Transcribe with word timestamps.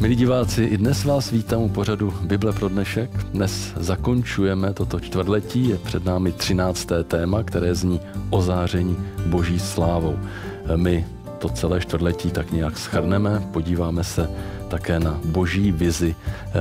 Milí 0.00 0.16
diváci, 0.16 0.64
i 0.64 0.76
dnes 0.76 1.04
vás 1.04 1.30
vítám 1.30 1.62
u 1.62 1.68
pořadu 1.68 2.14
Bible 2.22 2.52
pro 2.52 2.68
dnešek. 2.68 3.10
Dnes 3.24 3.72
zakončujeme 3.76 4.72
toto 4.74 5.00
čtvrtletí, 5.00 5.68
je 5.68 5.78
před 5.78 6.04
námi 6.04 6.32
třinácté 6.32 7.04
téma, 7.04 7.42
které 7.42 7.74
zní 7.74 8.00
o 8.30 8.42
záření 8.42 8.96
boží 9.26 9.58
slávou. 9.58 10.18
My 10.76 11.06
to 11.38 11.48
celé 11.48 11.80
čtvrtletí 11.80 12.30
tak 12.30 12.52
nějak 12.52 12.78
schrneme, 12.78 13.42
podíváme 13.52 14.04
se 14.04 14.30
také 14.68 15.00
na 15.00 15.20
boží 15.24 15.72
vizi, 15.72 16.14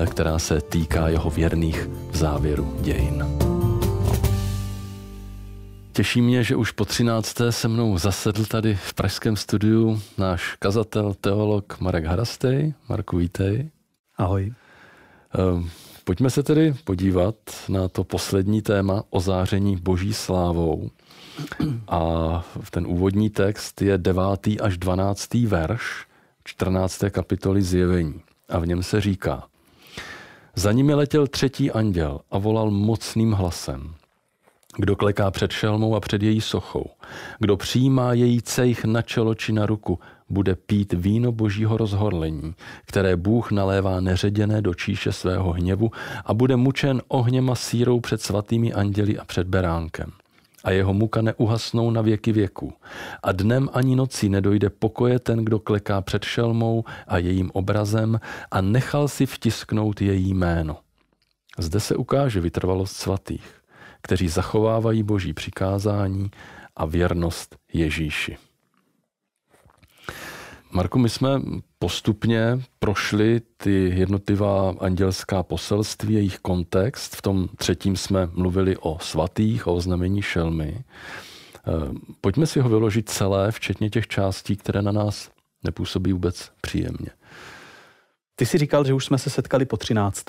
která 0.05 0.39
se 0.39 0.61
týká 0.61 1.07
jeho 1.07 1.29
věrných 1.29 1.89
v 2.11 2.17
závěru 2.17 2.73
dějin. 2.81 3.25
Těší 5.99 6.21
mě, 6.21 6.43
že 6.43 6.55
už 6.55 6.71
po 6.71 6.85
13. 6.85 7.37
se 7.49 7.67
mnou 7.67 7.97
zasedl 7.97 8.45
tady 8.45 8.75
v 8.75 8.93
pražském 8.93 9.35
studiu 9.35 10.01
náš 10.17 10.55
kazatel, 10.55 11.13
teolog 11.21 11.79
Marek 11.79 12.05
Harastej. 12.05 12.73
Marku, 12.89 13.17
vítej. 13.17 13.69
Ahoj. 14.17 14.53
Ehm, 15.37 15.69
pojďme 16.03 16.29
se 16.29 16.43
tedy 16.43 16.75
podívat 16.83 17.35
na 17.69 17.87
to 17.87 18.03
poslední 18.03 18.61
téma 18.61 19.03
o 19.09 19.19
záření 19.19 19.77
boží 19.77 20.13
slávou. 20.13 20.89
A 21.87 21.99
ten 22.71 22.87
úvodní 22.87 23.29
text 23.29 23.81
je 23.81 23.97
9. 23.97 24.23
až 24.61 24.77
12. 24.77 25.33
verš 25.33 26.05
14. 26.43 27.09
kapitoly 27.09 27.61
zjevení. 27.61 28.21
A 28.49 28.59
v 28.59 28.67
něm 28.67 28.83
se 28.83 29.01
říká, 29.01 29.43
za 30.55 30.71
nimi 30.71 30.93
letěl 30.93 31.27
třetí 31.27 31.71
anděl 31.71 32.19
a 32.31 32.37
volal 32.37 32.71
mocným 32.71 33.31
hlasem. 33.31 33.95
Kdo 34.77 34.95
kleká 34.95 35.31
před 35.31 35.51
šelmou 35.51 35.95
a 35.95 35.99
před 35.99 36.23
její 36.23 36.41
sochou, 36.41 36.85
kdo 37.39 37.57
přijímá 37.57 38.13
její 38.13 38.41
cejch 38.41 38.85
na 38.85 39.01
čelo 39.01 39.35
či 39.35 39.53
na 39.53 39.65
ruku, 39.65 39.99
bude 40.29 40.55
pít 40.55 40.93
víno 40.93 41.31
božího 41.31 41.77
rozhorlení, 41.77 42.55
které 42.85 43.15
Bůh 43.15 43.51
nalévá 43.51 43.99
neředěné 43.99 44.61
do 44.61 44.73
číše 44.73 45.11
svého 45.11 45.51
hněvu 45.51 45.91
a 46.25 46.33
bude 46.33 46.55
mučen 46.55 47.01
ohněm 47.07 47.49
a 47.49 47.55
sírou 47.55 47.99
před 47.99 48.21
svatými 48.21 48.73
anděli 48.73 49.17
a 49.17 49.25
před 49.25 49.47
beránkem. 49.47 50.11
A 50.63 50.71
jeho 50.71 50.93
muka 50.93 51.21
neuhasnou 51.21 51.91
na 51.91 52.01
věky 52.01 52.31
věků. 52.31 52.73
A 53.23 53.31
dnem 53.31 53.69
ani 53.73 53.95
nocí 53.95 54.29
nedojde 54.29 54.69
pokoje 54.69 55.19
ten, 55.19 55.45
kdo 55.45 55.59
kleká 55.59 56.01
před 56.01 56.23
šelmou 56.23 56.83
a 57.07 57.17
jejím 57.17 57.51
obrazem 57.53 58.19
a 58.51 58.61
nechal 58.61 59.07
si 59.07 59.25
vtisknout 59.25 60.01
její 60.01 60.33
jméno. 60.33 60.77
Zde 61.57 61.79
se 61.79 61.95
ukáže 61.95 62.41
vytrvalost 62.41 62.95
svatých 62.95 63.58
kteří 64.01 64.27
zachovávají 64.27 65.03
boží 65.03 65.33
přikázání 65.33 66.31
a 66.75 66.85
věrnost 66.85 67.55
Ježíši. 67.73 68.37
Marku, 70.71 70.99
my 70.99 71.09
jsme 71.09 71.29
postupně 71.79 72.61
prošli 72.79 73.41
ty 73.57 73.91
jednotlivá 73.95 74.73
andělská 74.79 75.43
poselství, 75.43 76.13
jejich 76.13 76.39
kontext. 76.39 77.15
V 77.15 77.21
tom 77.21 77.47
třetím 77.57 77.97
jsme 77.97 78.29
mluvili 78.33 78.77
o 78.77 78.97
svatých, 79.01 79.67
o 79.67 79.81
znamení 79.81 80.21
šelmy. 80.21 80.67
E, 80.67 80.83
pojďme 82.21 82.47
si 82.47 82.59
ho 82.59 82.69
vyložit 82.69 83.09
celé, 83.09 83.51
včetně 83.51 83.89
těch 83.89 84.07
částí, 84.07 84.55
které 84.55 84.81
na 84.81 84.91
nás 84.91 85.29
nepůsobí 85.63 86.13
vůbec 86.13 86.51
příjemně. 86.61 87.09
Ty 88.35 88.45
jsi 88.45 88.57
říkal, 88.57 88.85
že 88.85 88.93
už 88.93 89.05
jsme 89.05 89.17
se 89.17 89.29
setkali 89.29 89.65
po 89.65 89.77
13 89.77 90.25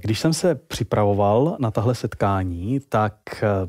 když 0.00 0.20
jsem 0.20 0.32
se 0.32 0.54
připravoval 0.54 1.56
na 1.58 1.70
tahle 1.70 1.94
setkání, 1.94 2.80
tak 2.88 3.14
eh, 3.42 3.68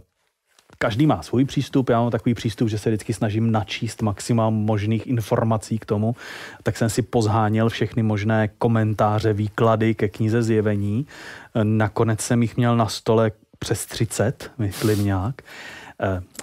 každý 0.78 1.06
má 1.06 1.22
svůj 1.22 1.46
přístup, 1.46 1.90
já 1.90 2.02
mám 2.02 2.12
takový 2.12 2.34
přístup, 2.34 2.70
že 2.70 2.78
se 2.78 2.90
vždycky 2.90 3.14
snažím 3.14 3.52
načíst 3.52 4.02
maximum 4.02 4.54
možných 4.54 5.08
informací 5.08 5.80
k 5.80 5.86
tomu, 5.86 6.16
tak 6.64 6.78
jsem 6.78 6.90
si 6.90 7.02
pozháněl 7.02 7.70
všechny 7.70 8.04
možné 8.04 8.48
komentáře, 8.48 9.34
výklady 9.34 9.96
ke 9.96 10.10
knize 10.10 10.44
zjevení. 10.44 11.08
Eh, 11.56 11.64
nakonec 11.64 12.22
jsem 12.22 12.42
jich 12.42 12.58
měl 12.58 12.78
na 12.78 12.88
stole 12.88 13.32
přes 13.60 13.86
30, 13.86 14.52
myslím 14.58 15.06
nějak. 15.06 15.42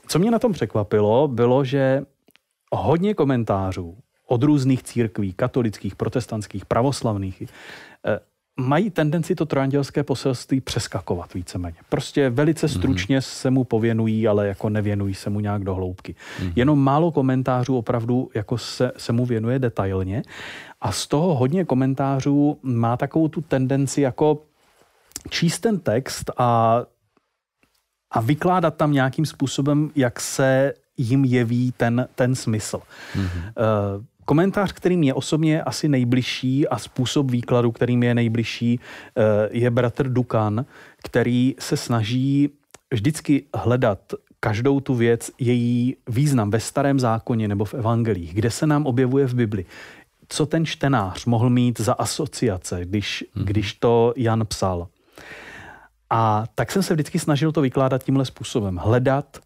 Co 0.09 0.19
mě 0.19 0.31
na 0.31 0.39
tom 0.39 0.53
překvapilo, 0.53 1.29
bylo, 1.29 1.65
že 1.65 2.03
hodně 2.73 3.15
komentářů 3.15 3.97
od 4.27 4.43
různých 4.43 4.83
církví, 4.83 5.33
katolických, 5.33 5.97
protestantských, 5.97 6.67
pravoslavných, 6.67 7.43
mají 8.57 8.91
tendenci 8.91 9.35
to 9.35 9.47
trojandělské 9.47 10.03
poselství 10.03 10.61
přeskakovat 10.61 11.35
víceméně. 11.35 11.77
Prostě 11.89 12.31
velice 12.31 12.67
mhm. 12.67 12.75
stručně 12.75 13.19
mm-hmm. 13.19 13.41
se 13.41 13.51
mu 13.51 13.65
pověnují, 13.65 14.29
ale 14.29 14.47
jako 14.47 14.69
nevěnují 14.69 15.15
se 15.15 15.31
mu 15.31 15.41
nějak 15.41 15.65
do 15.65 15.75
hloubky. 15.75 16.15
Mm-hmm. 16.15 16.53
Jenom 16.57 16.79
málo 16.79 17.13
komentářů 17.13 17.77
opravdu 17.77 18.31
jako 18.35 18.59
se, 18.59 18.93
se 18.97 19.13
mu 19.13 19.27
věnuje 19.27 19.59
detailně 19.59 20.23
a 20.81 20.93
z 20.93 21.07
toho 21.07 21.35
hodně 21.35 21.65
komentářů 21.65 22.59
má 22.63 22.97
takovou 22.97 23.29
tu 23.29 23.41
tendenci 23.41 24.01
jako 24.01 24.43
číst 25.31 25.61
ten 25.61 25.79
text 25.79 26.31
a, 26.37 26.83
a 28.11 28.21
vykládat 28.21 28.77
tam 28.77 28.93
nějakým 28.93 29.27
způsobem, 29.27 29.91
jak 29.97 30.21
se 30.21 30.75
jim 30.97 31.25
jeví 31.25 31.73
ten, 31.77 32.09
ten 32.15 32.35
smysl. 32.35 32.81
Mm-hmm. 33.17 33.53
Uh, 33.97 34.05
Komentář, 34.27 34.73
který 34.73 34.97
mě 34.97 35.15
osobně 35.15 35.63
asi 35.63 35.89
nejbližší 35.89 36.69
a 36.69 36.79
způsob 36.79 37.31
výkladu, 37.31 37.73
který 37.73 37.97
mi 37.97 38.07
je 38.07 38.15
nejbližší, 38.15 38.81
eh, 39.17 39.23
je 39.51 39.71
bratr 39.71 40.09
Dukan, 40.09 40.67
který 41.05 41.55
se 41.59 41.77
snaží 41.77 42.51
vždycky 42.91 43.45
hledat 43.55 43.99
každou 44.41 44.81
tu 44.81 44.95
věc, 44.95 45.31
její 45.39 45.97
význam 46.09 46.51
ve 46.51 46.61
starém 46.61 47.01
zákoně 47.01 47.49
nebo 47.49 47.65
v 47.65 47.75
evangelích, 47.75 48.35
kde 48.35 48.51
se 48.51 48.67
nám 48.67 48.87
objevuje 48.87 49.27
v 49.27 49.35
Bibli. 49.35 49.65
Co 50.29 50.47
ten 50.47 50.67
čtenář 50.67 51.25
mohl 51.25 51.51
mít 51.51 51.81
za 51.81 51.93
asociace, 51.93 52.85
když, 52.85 53.25
hmm. 53.35 53.45
když 53.45 53.75
to 53.75 54.15
Jan 54.17 54.47
psal. 54.47 54.89
A 56.11 56.45
tak 56.55 56.73
jsem 56.73 56.83
se 56.83 56.95
vždycky 56.95 57.19
snažil 57.19 57.53
to 57.53 57.61
vykládat 57.61 58.05
tímhle 58.05 58.25
způsobem. 58.25 58.77
Hledat 58.77 59.39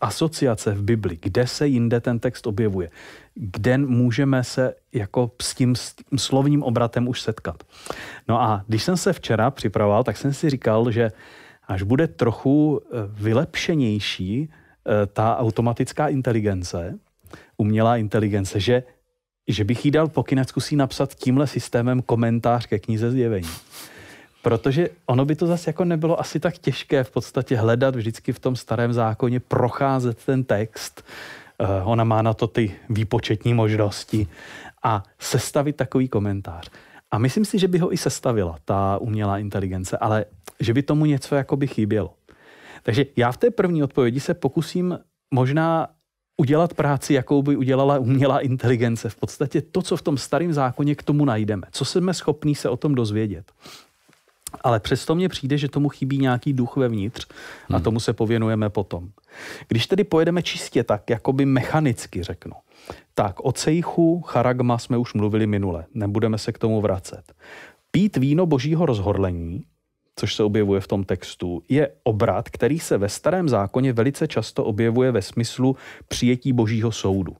asociace 0.00 0.74
v 0.74 0.82
Bibli, 0.82 1.18
kde 1.22 1.46
se 1.46 1.66
jinde 1.66 2.00
ten 2.00 2.18
text 2.18 2.46
objevuje, 2.46 2.90
kde 3.34 3.78
můžeme 3.78 4.44
se 4.44 4.74
jako 4.92 5.30
s 5.42 5.54
tím, 5.54 5.76
s 5.76 5.94
tím 5.94 6.18
slovním 6.18 6.62
obratem 6.62 7.08
už 7.08 7.20
setkat. 7.20 7.62
No 8.28 8.42
a 8.42 8.64
když 8.66 8.82
jsem 8.82 8.96
se 8.96 9.12
včera 9.12 9.50
připravoval, 9.50 10.04
tak 10.04 10.16
jsem 10.16 10.34
si 10.34 10.50
říkal, 10.50 10.90
že 10.90 11.12
až 11.68 11.82
bude 11.82 12.06
trochu 12.08 12.80
eh, 12.84 12.96
vylepšenější 13.12 14.48
eh, 14.50 15.06
ta 15.06 15.38
automatická 15.38 16.08
inteligence, 16.08 16.98
umělá 17.56 17.96
inteligence, 17.96 18.60
že, 18.60 18.82
že 19.48 19.64
bych 19.64 19.84
jí 19.84 19.90
dal 19.90 20.08
pokyn, 20.08 20.44
zkusí 20.44 20.76
napsat 20.76 21.14
tímhle 21.14 21.46
systémem 21.46 22.02
komentář 22.02 22.66
ke 22.66 22.78
knize 22.78 23.10
zjevení. 23.10 23.50
Protože 24.42 24.88
ono 25.06 25.24
by 25.24 25.36
to 25.36 25.46
zase 25.46 25.70
jako 25.70 25.84
nebylo 25.84 26.20
asi 26.20 26.40
tak 26.40 26.58
těžké 26.58 27.04
v 27.04 27.10
podstatě 27.10 27.56
hledat 27.56 27.96
vždycky 27.96 28.32
v 28.32 28.38
tom 28.38 28.56
starém 28.56 28.92
zákoně, 28.92 29.40
procházet 29.40 30.24
ten 30.24 30.44
text. 30.44 31.04
Uh, 31.60 31.90
ona 31.90 32.04
má 32.04 32.22
na 32.22 32.34
to 32.34 32.46
ty 32.46 32.76
výpočetní 32.90 33.54
možnosti 33.54 34.26
a 34.82 35.02
sestavit 35.18 35.76
takový 35.76 36.08
komentář. 36.08 36.70
A 37.10 37.18
myslím 37.18 37.44
si, 37.44 37.58
že 37.58 37.68
by 37.68 37.78
ho 37.78 37.92
i 37.92 37.96
sestavila 37.96 38.58
ta 38.64 38.98
umělá 38.98 39.38
inteligence, 39.38 39.98
ale 39.98 40.24
že 40.60 40.74
by 40.74 40.82
tomu 40.82 41.04
něco 41.04 41.34
jako 41.34 41.56
by 41.56 41.66
chybělo. 41.66 42.14
Takže 42.82 43.06
já 43.16 43.32
v 43.32 43.36
té 43.36 43.50
první 43.50 43.82
odpovědi 43.82 44.20
se 44.20 44.34
pokusím 44.34 44.98
možná 45.34 45.88
udělat 46.36 46.74
práci, 46.74 47.14
jakou 47.14 47.42
by 47.42 47.56
udělala 47.56 47.98
umělá 47.98 48.40
inteligence. 48.40 49.08
V 49.08 49.16
podstatě 49.16 49.62
to, 49.62 49.82
co 49.82 49.96
v 49.96 50.02
tom 50.02 50.18
starém 50.18 50.52
zákoně 50.52 50.94
k 50.94 51.02
tomu 51.02 51.24
najdeme. 51.24 51.66
Co 51.72 51.84
jsme 51.84 52.14
schopní 52.14 52.54
se 52.54 52.68
o 52.68 52.76
tom 52.76 52.94
dozvědět. 52.94 53.52
Ale 54.60 54.80
přesto 54.80 55.14
mně 55.14 55.28
přijde, 55.28 55.58
že 55.58 55.68
tomu 55.68 55.88
chybí 55.88 56.18
nějaký 56.18 56.52
duch 56.52 56.76
vevnitř 56.76 57.26
a 57.70 57.74
hmm. 57.74 57.82
tomu 57.82 58.00
se 58.00 58.12
pověnujeme 58.12 58.70
potom. 58.70 59.08
Když 59.68 59.86
tedy 59.86 60.04
pojedeme 60.04 60.42
čistě 60.42 60.84
tak, 60.84 61.10
jakoby 61.10 61.46
mechanicky 61.46 62.22
řeknu, 62.22 62.52
tak 63.14 63.44
o 63.44 63.52
cejchu, 63.52 64.20
charagma 64.20 64.78
jsme 64.78 64.96
už 64.96 65.14
mluvili 65.14 65.46
minule, 65.46 65.84
nebudeme 65.94 66.38
se 66.38 66.52
k 66.52 66.58
tomu 66.58 66.80
vracet. 66.80 67.32
Pít 67.90 68.16
víno 68.16 68.46
božího 68.46 68.86
rozhorlení, 68.86 69.64
což 70.16 70.34
se 70.34 70.42
objevuje 70.42 70.80
v 70.80 70.86
tom 70.86 71.04
textu, 71.04 71.62
je 71.68 71.90
obrat, 72.04 72.48
který 72.48 72.78
se 72.78 72.98
ve 72.98 73.08
starém 73.08 73.48
zákoně 73.48 73.92
velice 73.92 74.28
často 74.28 74.64
objevuje 74.64 75.12
ve 75.12 75.22
smyslu 75.22 75.76
přijetí 76.08 76.52
božího 76.52 76.92
soudu. 76.92 77.36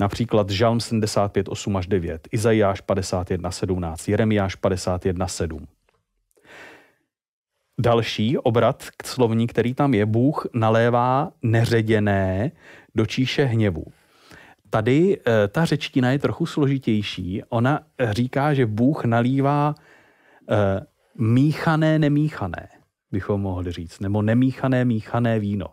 Například 0.00 0.50
Žalm 0.50 0.80
75, 0.80 1.48
8 1.48 1.76
až 1.76 1.86
9, 1.86 2.28
Izajáš 2.32 2.80
51, 2.80 3.50
17, 3.50 4.08
Jeremiáš 4.08 4.54
51, 4.54 5.28
7. 5.28 5.66
Další 7.78 8.38
obrat 8.38 8.84
k 8.96 9.06
slovní, 9.06 9.46
který 9.46 9.74
tam 9.74 9.94
je, 9.94 10.06
Bůh 10.06 10.46
nalévá 10.54 11.32
neředěné 11.42 12.50
do 12.94 13.06
číše 13.06 13.44
hněvu. 13.44 13.84
Tady 14.70 15.18
e, 15.26 15.48
ta 15.48 15.64
řečtina 15.64 16.10
je 16.10 16.18
trochu 16.18 16.46
složitější. 16.46 17.42
Ona 17.48 17.80
říká, 18.10 18.54
že 18.54 18.66
Bůh 18.66 19.04
nalívá 19.04 19.74
e, 20.50 20.80
míchané, 21.18 21.98
nemíchané, 21.98 22.68
bychom 23.12 23.40
mohli 23.40 23.72
říct, 23.72 24.00
nebo 24.00 24.22
nemíchané, 24.22 24.84
míchané 24.84 25.38
víno. 25.38 25.66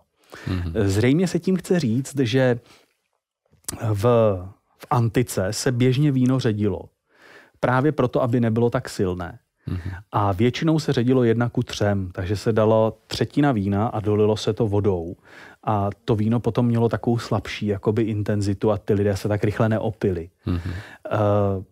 Mm-hmm. 0.47 0.71
Zřejmě 0.75 1.27
se 1.27 1.39
tím 1.39 1.55
chce 1.55 1.79
říct, 1.79 2.19
že 2.19 2.59
v, 3.93 4.03
v 4.77 4.85
antice 4.89 5.53
se 5.53 5.71
běžně 5.71 6.11
víno 6.11 6.39
ředilo. 6.39 6.81
právě 7.59 7.91
proto, 7.91 8.21
aby 8.21 8.39
nebylo 8.39 8.69
tak 8.69 8.89
silné. 8.89 9.39
A 10.11 10.31
většinou 10.31 10.79
se 10.79 10.93
ředilo 10.93 11.23
jedna 11.23 11.49
ku 11.49 11.63
třem, 11.63 12.09
takže 12.13 12.35
se 12.37 12.53
dalo 12.53 12.97
třetina 13.07 13.51
vína 13.51 13.87
a 13.87 13.99
dolilo 13.99 14.37
se 14.37 14.53
to 14.53 14.67
vodou. 14.67 15.15
A 15.63 15.89
to 16.05 16.15
víno 16.15 16.39
potom 16.39 16.65
mělo 16.65 16.89
takovou 16.89 17.17
slabší 17.17 17.67
jakoby 17.67 18.03
intenzitu 18.03 18.71
a 18.71 18.77
ty 18.77 18.93
lidé 18.93 19.17
se 19.17 19.27
tak 19.27 19.43
rychle 19.43 19.69
neopili. 19.69 20.29
Mm-hmm. 20.47 20.71
Uh, 21.11 21.63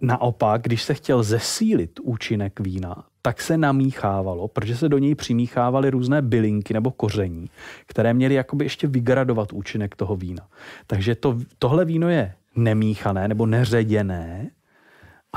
naopak, 0.00 0.62
když 0.62 0.82
se 0.82 0.94
chtěl 0.94 1.22
zesílit 1.22 2.00
účinek 2.02 2.60
vína, 2.60 3.04
tak 3.22 3.40
se 3.40 3.58
namíchávalo, 3.58 4.48
protože 4.48 4.76
se 4.76 4.88
do 4.88 4.98
něj 4.98 5.14
přimíchávaly 5.14 5.90
různé 5.90 6.22
bylinky 6.22 6.74
nebo 6.74 6.90
koření, 6.90 7.50
které 7.86 8.14
měly 8.14 8.34
jakoby 8.34 8.64
ještě 8.64 8.86
vygradovat 8.86 9.52
účinek 9.52 9.96
toho 9.96 10.16
vína. 10.16 10.46
Takže 10.86 11.14
to, 11.14 11.38
tohle 11.58 11.84
víno 11.84 12.08
je 12.08 12.34
nemíchané 12.56 13.28
nebo 13.28 13.46
neředěné, 13.46 14.50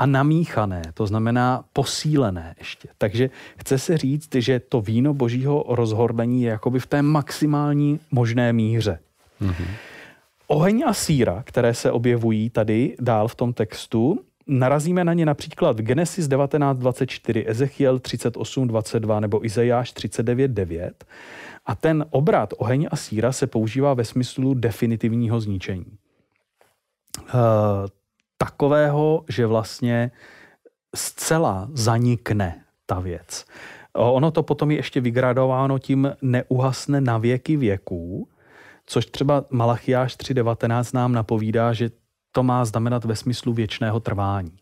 a 0.00 0.06
namíchané, 0.06 0.82
to 0.94 1.06
znamená 1.06 1.64
posílené 1.72 2.54
ještě. 2.58 2.88
Takže 2.98 3.30
chce 3.56 3.78
se 3.78 3.98
říct, 3.98 4.34
že 4.34 4.60
to 4.60 4.80
víno 4.80 5.14
božího 5.14 5.64
rozhorlení 5.68 6.42
je 6.42 6.50
jakoby 6.50 6.80
v 6.80 6.86
té 6.86 7.02
maximální 7.02 8.00
možné 8.10 8.52
míře. 8.52 8.98
Mm-hmm. 9.42 9.66
Oheň 10.46 10.84
a 10.86 10.94
síra, 10.94 11.42
které 11.46 11.74
se 11.74 11.90
objevují 11.90 12.50
tady 12.50 12.96
dál 13.00 13.28
v 13.28 13.34
tom 13.34 13.52
textu, 13.52 14.20
narazíme 14.46 15.04
na 15.04 15.12
ně 15.12 15.26
například 15.26 15.80
v 15.80 15.82
Genesis 15.82 16.28
19.24, 16.28 17.44
Ezechiel 17.46 17.98
38.22 17.98 19.20
nebo 19.20 19.44
Izajáš 19.44 19.94
39.9. 19.94 20.90
A 21.66 21.74
ten 21.74 22.04
obrat 22.10 22.54
oheň 22.56 22.88
a 22.90 22.96
síra 22.96 23.32
se 23.32 23.46
používá 23.46 23.94
ve 23.94 24.04
smyslu 24.04 24.54
definitivního 24.54 25.40
zničení. 25.40 25.86
Uh, 27.34 27.40
takového, 28.42 29.24
že 29.28 29.46
vlastně 29.46 30.10
zcela 30.96 31.68
zanikne 31.72 32.64
ta 32.86 33.00
věc. 33.00 33.44
Ono 33.92 34.30
to 34.30 34.42
potom 34.42 34.70
je 34.70 34.76
ještě 34.76 35.00
vygradováno 35.00 35.78
tím 35.78 36.12
neuhasne 36.22 37.00
na 37.00 37.18
věky 37.18 37.56
věků, 37.56 38.28
což 38.86 39.06
třeba 39.06 39.44
Malachiáš 39.50 40.16
3.19 40.16 40.94
nám 40.94 41.12
napovídá, 41.12 41.72
že 41.72 41.90
to 42.32 42.42
má 42.42 42.64
znamenat 42.64 43.04
ve 43.04 43.16
smyslu 43.16 43.52
věčného 43.52 44.00
trvání. 44.00 44.56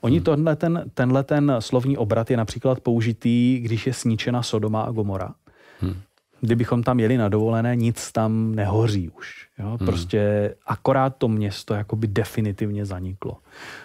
Oni 0.00 0.16
hmm. 0.16 0.24
tohle 0.24 0.56
ten, 0.56 0.90
tenhle 0.94 1.22
ten 1.24 1.56
slovní 1.58 1.96
obrat 1.96 2.30
je 2.30 2.36
například 2.36 2.80
použitý, 2.80 3.58
když 3.60 3.86
je 3.86 3.92
sníčena 3.92 4.42
Sodoma 4.42 4.82
a 4.82 4.90
Gomora. 4.90 5.34
Hmm 5.80 6.00
kdybychom 6.40 6.82
tam 6.82 7.00
jeli 7.00 7.16
na 7.16 7.28
dovolené, 7.28 7.76
nic 7.76 8.12
tam 8.12 8.54
nehoří 8.54 9.10
už. 9.10 9.48
Jo? 9.58 9.68
Hmm. 9.68 9.78
Prostě 9.78 10.54
akorát 10.66 11.16
to 11.16 11.28
město 11.28 11.74
jakoby 11.74 12.06
definitivně 12.06 12.86
zaniklo. 12.86 13.38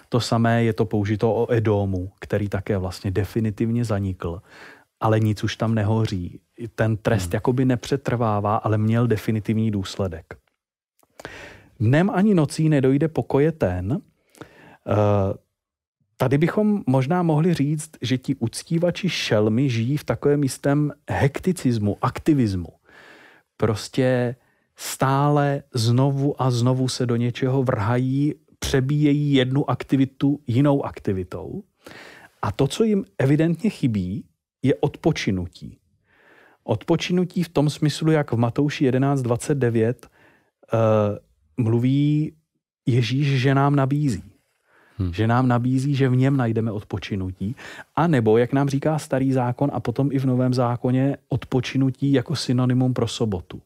To 0.09 0.19
samé 0.19 0.63
je 0.63 0.73
to 0.73 0.85
použito 0.85 1.35
o 1.35 1.53
Edomu, 1.53 2.11
který 2.19 2.49
také 2.49 2.77
vlastně 2.77 3.11
definitivně 3.11 3.85
zanikl, 3.85 4.41
ale 4.99 5.19
nic 5.19 5.43
už 5.43 5.55
tam 5.55 5.75
nehoří. 5.75 6.39
Ten 6.75 6.97
trest 6.97 7.25
hmm. 7.25 7.33
jakoby 7.33 7.65
nepřetrvává, 7.65 8.55
ale 8.55 8.77
měl 8.77 9.07
definitivní 9.07 9.71
důsledek. 9.71 10.25
Dnem 11.79 12.09
ani 12.09 12.33
nocí 12.33 12.69
nedojde 12.69 13.07
pokoje 13.07 13.51
ten, 13.51 13.91
uh, 13.91 13.97
Tady 16.21 16.37
bychom 16.37 16.83
možná 16.87 17.23
mohli 17.23 17.53
říct, 17.53 17.89
že 18.01 18.17
ti 18.17 18.35
uctívači 18.35 19.09
šelmy 19.09 19.69
žijí 19.69 19.97
v 19.97 20.03
takovém 20.03 20.43
jistém 20.43 20.91
hekticismu, 21.09 21.97
aktivismu. 22.01 22.67
Prostě 23.57 24.35
stále 24.75 25.63
znovu 25.73 26.41
a 26.41 26.51
znovu 26.51 26.87
se 26.87 27.05
do 27.05 27.15
něčeho 27.15 27.63
vrhají, 27.63 28.33
přebíjejí 28.59 29.33
jednu 29.33 29.69
aktivitu 29.69 30.39
jinou 30.47 30.85
aktivitou. 30.85 31.63
A 32.41 32.51
to, 32.51 32.67
co 32.67 32.83
jim 32.83 33.05
evidentně 33.17 33.69
chybí, 33.69 34.25
je 34.63 34.75
odpočinutí. 34.75 35.77
Odpočinutí 36.63 37.43
v 37.43 37.49
tom 37.49 37.69
smyslu, 37.69 38.11
jak 38.11 38.31
v 38.31 38.37
Matouši 38.37 38.91
11.29 38.91 39.93
uh, 39.93 41.65
mluví 41.65 42.33
Ježíš, 42.85 43.41
že 43.41 43.55
nám 43.55 43.75
nabízí. 43.75 44.38
Hmm. 44.99 45.13
Že 45.13 45.27
nám 45.27 45.47
nabízí, 45.47 45.95
že 45.95 46.09
v 46.09 46.15
něm 46.15 46.37
najdeme 46.37 46.71
odpočinutí. 46.71 47.55
A 47.95 48.07
nebo, 48.07 48.37
jak 48.37 48.53
nám 48.53 48.69
říká 48.69 48.99
starý 48.99 49.33
zákon 49.33 49.71
a 49.73 49.79
potom 49.79 50.09
i 50.11 50.19
v 50.19 50.25
novém 50.25 50.53
zákoně, 50.53 51.17
odpočinutí 51.29 52.11
jako 52.11 52.35
synonymum 52.35 52.93
pro 52.93 53.07
sobotu. 53.07 53.61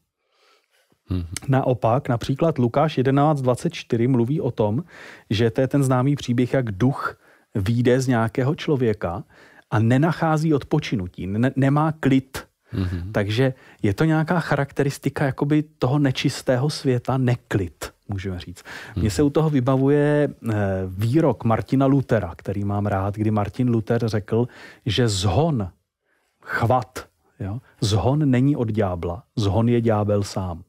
Hmm. 1.05 1.23
Naopak, 1.47 2.09
například 2.09 2.57
Lukáš 2.57 2.97
11.24 2.97 4.09
mluví 4.09 4.41
o 4.41 4.51
tom, 4.51 4.83
že 5.29 5.49
to 5.49 5.61
je 5.61 5.67
ten 5.67 5.83
známý 5.83 6.15
příběh, 6.15 6.53
jak 6.53 6.71
duch 6.71 7.17
výjde 7.55 8.01
z 8.01 8.07
nějakého 8.07 8.55
člověka 8.55 9.23
a 9.71 9.79
nenachází 9.79 10.53
odpočinutí, 10.53 11.27
ne- 11.27 11.51
nemá 11.55 11.91
klid. 11.91 12.43
hmm 12.71 13.11
Takže 13.11 13.53
je 13.81 13.93
to 13.93 14.05
nějaká 14.05 14.39
charakteristika 14.39 15.25
jakoby 15.25 15.63
toho 15.79 15.99
nečistého 15.99 16.69
světa, 16.69 17.17
neklid 17.17 17.92
můžeme 18.07 18.39
říct. 18.39 18.63
Mně 18.95 19.09
se 19.09 19.23
u 19.23 19.29
toho 19.29 19.49
vybavuje 19.49 20.29
eh, 20.29 20.55
výrok 20.87 21.43
Martina 21.43 21.85
Lutera, 21.85 22.33
který 22.35 22.63
mám 22.63 22.85
rád, 22.85 23.15
kdy 23.15 23.31
Martin 23.31 23.69
Luther 23.69 24.07
řekl, 24.07 24.47
že 24.85 25.07
zhon, 25.07 25.69
chvat, 26.41 27.05
jo, 27.39 27.59
zhon 27.81 28.29
není 28.29 28.55
od 28.55 28.71
ďábla, 28.71 29.23
zhon 29.35 29.69
je 29.69 29.81
ďábel 29.81 30.23
sám. 30.23 30.63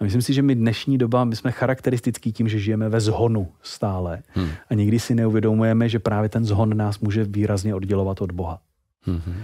A 0.00 0.04
myslím 0.04 0.22
si, 0.22 0.34
že 0.34 0.42
my 0.42 0.54
dnešní 0.54 0.98
doba, 0.98 1.24
my 1.24 1.36
jsme 1.36 1.52
charakteristický 1.52 2.32
tím, 2.32 2.48
že 2.48 2.58
žijeme 2.58 2.88
ve 2.88 3.00
zhonu 3.00 3.48
stále. 3.62 4.22
Hmm. 4.28 4.48
A 4.70 4.74
nikdy 4.74 4.98
si 4.98 5.14
neuvědomujeme, 5.14 5.88
že 5.88 5.98
právě 5.98 6.28
ten 6.28 6.44
zhon 6.44 6.76
nás 6.76 6.98
může 6.98 7.24
výrazně 7.24 7.74
oddělovat 7.74 8.22
od 8.22 8.32
Boha. 8.32 8.60
Hmm. 9.02 9.42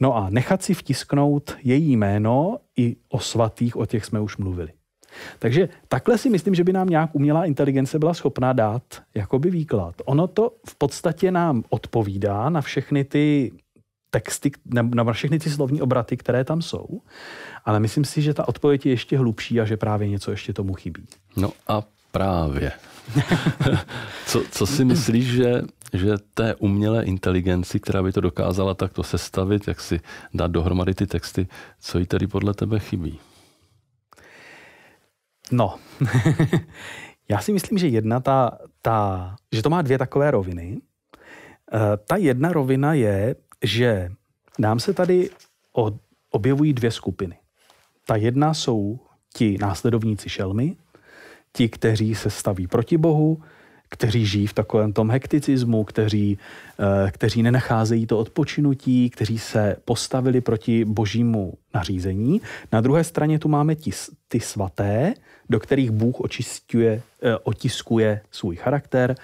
No 0.00 0.16
a 0.16 0.30
nechat 0.30 0.62
si 0.62 0.74
vtisknout 0.74 1.56
její 1.62 1.96
jméno 1.96 2.58
i 2.76 2.96
o 3.08 3.20
svatých, 3.20 3.76
o 3.76 3.86
těch 3.86 4.04
jsme 4.04 4.20
už 4.20 4.36
mluvili. 4.36 4.72
Takže 5.38 5.68
takhle 5.88 6.18
si 6.18 6.30
myslím, 6.30 6.54
že 6.54 6.64
by 6.64 6.72
nám 6.72 6.88
nějak 6.88 7.10
umělá 7.12 7.44
inteligence 7.44 7.98
byla 7.98 8.14
schopná 8.14 8.52
dát 8.52 8.82
jakoby 9.14 9.50
výklad. 9.50 9.94
Ono 10.04 10.26
to 10.26 10.52
v 10.68 10.74
podstatě 10.74 11.30
nám 11.30 11.64
odpovídá 11.70 12.48
na 12.48 12.60
všechny 12.60 13.04
ty 13.04 13.52
texty, 14.10 14.50
na 14.94 15.12
všechny 15.12 15.38
ty 15.38 15.50
slovní 15.50 15.82
obraty, 15.82 16.16
které 16.16 16.44
tam 16.44 16.62
jsou, 16.62 17.00
ale 17.64 17.80
myslím 17.80 18.04
si, 18.04 18.22
že 18.22 18.34
ta 18.34 18.48
odpověď 18.48 18.86
je 18.86 18.92
ještě 18.92 19.18
hlubší 19.18 19.60
a 19.60 19.64
že 19.64 19.76
právě 19.76 20.08
něco 20.08 20.30
ještě 20.30 20.52
tomu 20.52 20.74
chybí. 20.74 21.06
No 21.36 21.52
a 21.68 21.82
právě. 22.12 22.72
co, 24.26 24.42
co 24.50 24.66
si 24.66 24.84
myslíš, 24.84 25.26
že, 25.26 25.62
že 25.92 26.14
té 26.34 26.54
umělé 26.54 27.04
inteligenci, 27.04 27.80
která 27.80 28.02
by 28.02 28.12
to 28.12 28.20
dokázala 28.20 28.74
takto 28.74 29.02
sestavit, 29.02 29.68
jak 29.68 29.80
si 29.80 30.00
dát 30.34 30.50
dohromady 30.50 30.94
ty 30.94 31.06
texty, 31.06 31.46
co 31.80 31.98
jí 31.98 32.06
tedy 32.06 32.26
podle 32.26 32.54
tebe 32.54 32.78
chybí? 32.78 33.18
No, 35.50 35.78
já 37.28 37.38
si 37.40 37.52
myslím, 37.52 37.78
že 37.78 37.88
jedna 37.88 38.20
ta, 38.20 38.58
ta, 38.82 39.36
že 39.52 39.62
to 39.62 39.70
má 39.70 39.82
dvě 39.82 39.98
takové 39.98 40.30
roviny. 40.30 40.80
Uh, 41.74 41.80
ta 42.06 42.16
jedna 42.16 42.52
rovina 42.52 42.94
je, 42.94 43.36
že 43.62 44.10
nám 44.58 44.80
se 44.80 44.94
tady 44.94 45.30
objevují 46.30 46.72
dvě 46.72 46.90
skupiny. 46.90 47.38
Ta 48.06 48.16
jedna 48.16 48.54
jsou 48.54 49.00
ti 49.34 49.58
následovníci 49.60 50.28
šelmy, 50.28 50.76
ti, 51.52 51.68
kteří 51.68 52.14
se 52.14 52.30
staví 52.30 52.66
proti 52.66 52.96
Bohu, 52.96 53.42
kteří 53.92 54.26
žijí 54.26 54.46
v 54.46 54.52
takovém 54.52 54.92
tom 54.92 55.10
hekticismu, 55.10 55.84
kteří, 55.84 56.38
eh, 56.80 57.10
kteří 57.10 57.42
nenacházejí 57.42 58.06
to 58.06 58.18
odpočinutí, 58.18 59.10
kteří 59.10 59.38
se 59.38 59.76
postavili 59.84 60.40
proti 60.40 60.84
božímu 60.84 61.54
nařízení. 61.74 62.40
Na 62.72 62.80
druhé 62.80 63.04
straně 63.04 63.38
tu 63.38 63.48
máme 63.48 63.74
ti, 63.74 63.90
ty 64.28 64.40
svaté, 64.40 65.14
do 65.50 65.60
kterých 65.60 65.90
Bůh 65.90 66.20
očistuje, 66.20 67.02
eh, 67.22 67.36
otiskuje 67.36 68.20
svůj 68.30 68.56
charakter, 68.56 69.14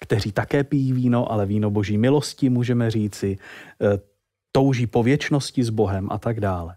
kteří 0.00 0.32
také 0.32 0.64
pijí 0.64 0.92
víno, 0.92 1.32
ale 1.32 1.46
víno 1.46 1.70
boží 1.70 1.98
milosti, 1.98 2.48
můžeme 2.48 2.90
říci, 2.90 3.38
eh, 3.80 3.98
touží 4.52 4.86
po 4.86 5.02
věčnosti 5.02 5.64
s 5.64 5.70
Bohem 5.70 6.08
a 6.10 6.18
tak 6.18 6.40
dále. 6.40 6.76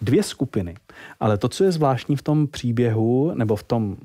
Dvě 0.00 0.22
skupiny. 0.22 0.74
Ale 1.20 1.38
to, 1.38 1.48
co 1.48 1.64
je 1.64 1.72
zvláštní 1.72 2.16
v 2.16 2.22
tom 2.22 2.46
příběhu, 2.46 3.32
nebo 3.34 3.56
v 3.56 3.62
tom 3.62 3.96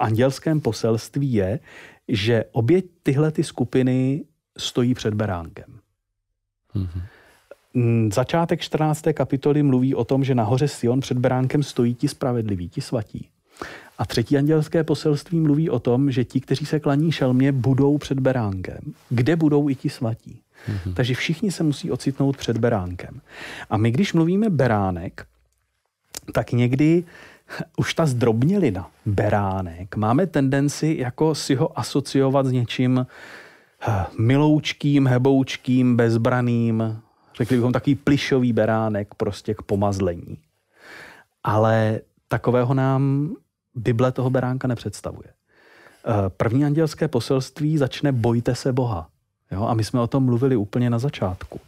andělském 0.00 0.60
poselství 0.60 1.32
je, 1.32 1.60
že 2.08 2.44
obě 2.52 2.82
tyhle 3.02 3.30
ty 3.30 3.44
skupiny 3.44 4.24
stojí 4.58 4.94
před 4.94 5.14
beránkem. 5.14 5.78
Mm-hmm. 6.74 7.02
Začátek 8.12 8.60
14. 8.60 9.04
kapitoly 9.12 9.62
mluví 9.62 9.94
o 9.94 10.04
tom, 10.04 10.24
že 10.24 10.34
nahoře 10.34 10.68
Sion 10.68 11.00
před 11.00 11.18
beránkem 11.18 11.62
stojí 11.62 11.94
ti 11.94 12.08
spravedliví, 12.08 12.68
ti 12.68 12.80
svatí. 12.80 13.28
A 13.98 14.06
třetí 14.06 14.36
andělské 14.36 14.84
poselství 14.84 15.40
mluví 15.40 15.70
o 15.70 15.78
tom, 15.78 16.10
že 16.10 16.24
ti, 16.24 16.40
kteří 16.40 16.66
se 16.66 16.80
klaní 16.80 17.12
šelmě, 17.12 17.52
budou 17.52 17.98
před 17.98 18.20
beránkem, 18.20 18.78
kde 19.08 19.36
budou 19.36 19.68
i 19.68 19.74
ti 19.74 19.90
svatí. 19.90 20.40
Mm-hmm. 20.68 20.94
Takže 20.94 21.14
všichni 21.14 21.52
se 21.52 21.62
musí 21.62 21.90
ocitnout 21.90 22.36
před 22.36 22.58
beránkem. 22.58 23.20
A 23.70 23.76
my, 23.76 23.90
když 23.90 24.12
mluvíme 24.12 24.50
beránek, 24.50 25.26
tak 26.32 26.52
někdy 26.52 27.04
už 27.76 27.94
ta 27.94 28.06
zdrobnělina, 28.06 28.90
beránek, 29.06 29.96
máme 29.96 30.26
tendenci 30.26 30.96
jako 30.98 31.34
si 31.34 31.54
ho 31.54 31.78
asociovat 31.78 32.46
s 32.46 32.52
něčím 32.52 33.06
eh, 33.88 34.06
miloučkým, 34.18 35.06
heboučkým, 35.06 35.96
bezbraným, 35.96 37.00
řekli 37.36 37.56
bychom 37.56 37.72
takový 37.72 37.94
plišový 37.94 38.52
beránek 38.52 39.14
prostě 39.14 39.54
k 39.54 39.62
pomazlení. 39.62 40.38
Ale 41.44 42.00
takového 42.28 42.74
nám 42.74 43.34
Bible 43.74 44.12
toho 44.12 44.30
beránka 44.30 44.68
nepředstavuje. 44.68 45.28
Eh, 45.28 46.30
první 46.36 46.64
andělské 46.64 47.08
poselství 47.08 47.78
začne 47.78 48.12
bojte 48.12 48.54
se 48.54 48.72
Boha. 48.72 49.08
Jo? 49.50 49.66
A 49.66 49.74
my 49.74 49.84
jsme 49.84 50.00
o 50.00 50.06
tom 50.06 50.24
mluvili 50.24 50.56
úplně 50.56 50.90
na 50.90 50.98
začátku. 50.98 51.60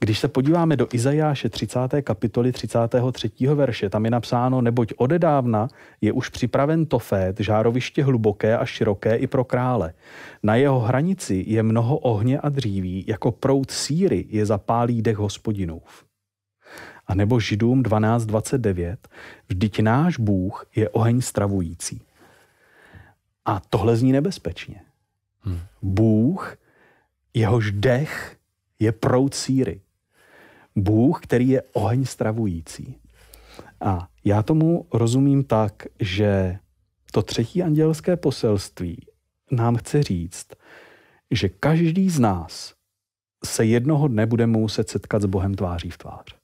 Když 0.00 0.18
se 0.18 0.28
podíváme 0.28 0.76
do 0.76 0.88
Izajáše 0.92 1.48
30. 1.48 1.78
kapitoly 2.02 2.52
33. 2.52 3.30
verše, 3.54 3.90
tam 3.90 4.04
je 4.04 4.10
napsáno, 4.10 4.60
neboť 4.60 4.92
odedávna 4.96 5.68
je 6.00 6.12
už 6.12 6.28
připraven 6.28 6.86
Tofét, 6.86 7.40
žároviště 7.40 8.04
hluboké 8.04 8.58
a 8.58 8.64
široké 8.64 9.16
i 9.16 9.26
pro 9.26 9.44
krále. 9.44 9.92
Na 10.42 10.54
jeho 10.54 10.80
hranici 10.80 11.44
je 11.46 11.62
mnoho 11.62 11.98
ohně 11.98 12.40
a 12.40 12.48
dříví, 12.48 13.04
jako 13.08 13.32
prout 13.32 13.70
síry 13.70 14.24
je 14.28 14.46
zapálí 14.46 15.02
dech 15.02 15.16
hospodinův. 15.16 16.04
A 17.06 17.14
nebo 17.14 17.40
Židům 17.40 17.82
12.29, 17.82 18.96
vždyť 19.48 19.80
náš 19.80 20.18
Bůh 20.18 20.66
je 20.76 20.88
oheň 20.88 21.20
stravující. 21.20 22.02
A 23.44 23.60
tohle 23.70 23.96
zní 23.96 24.12
nebezpečně. 24.12 24.80
Hmm. 25.40 25.60
Bůh, 25.82 26.56
jehož 27.34 27.70
dech 27.70 28.36
je 28.78 28.92
proud 28.92 29.34
síry. 29.34 29.80
Bůh, 30.82 31.20
který 31.22 31.48
je 31.48 31.62
oheň 31.72 32.04
stravující. 32.04 32.96
A 33.80 34.08
já 34.24 34.42
tomu 34.42 34.86
rozumím 34.92 35.44
tak, 35.44 35.72
že 36.00 36.58
to 37.12 37.22
třetí 37.22 37.62
andělské 37.62 38.16
poselství 38.16 39.06
nám 39.50 39.76
chce 39.76 40.02
říct, 40.02 40.46
že 41.30 41.48
každý 41.48 42.10
z 42.10 42.18
nás 42.18 42.74
se 43.44 43.64
jednoho 43.64 44.08
dne 44.08 44.26
bude 44.26 44.46
muset 44.46 44.88
setkat 44.88 45.22
s 45.22 45.26
Bohem 45.26 45.54
tváří 45.54 45.90
v 45.90 45.98
tvář. 45.98 46.38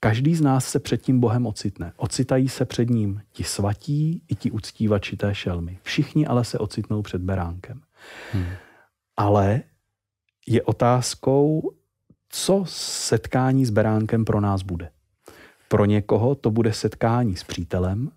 Každý 0.00 0.34
z 0.34 0.40
nás 0.40 0.68
se 0.68 0.78
před 0.78 1.02
tím 1.02 1.20
Bohem 1.20 1.46
ocitne. 1.46 1.92
Ocitají 1.96 2.48
se 2.48 2.64
před 2.64 2.90
ním 2.90 3.22
ti 3.32 3.44
svatí 3.44 4.22
i 4.28 4.34
ti 4.34 4.50
uctívači 4.50 5.16
té 5.16 5.34
šelmy. 5.34 5.78
Všichni 5.82 6.26
ale 6.26 6.44
se 6.44 6.58
ocitnou 6.58 7.02
před 7.02 7.22
beránkem. 7.22 7.82
Hmm. 8.32 8.46
Ale 9.16 9.62
je 10.46 10.62
otázkou, 10.62 11.72
co 12.28 12.64
setkání 12.68 13.66
s 13.66 13.70
beránkem 13.70 14.24
pro 14.24 14.40
nás 14.40 14.62
bude. 14.62 14.90
Pro 15.68 15.84
někoho 15.84 16.34
to 16.34 16.50
bude 16.50 16.72
setkání 16.72 17.36
s 17.36 17.44
přítelem, 17.44 18.10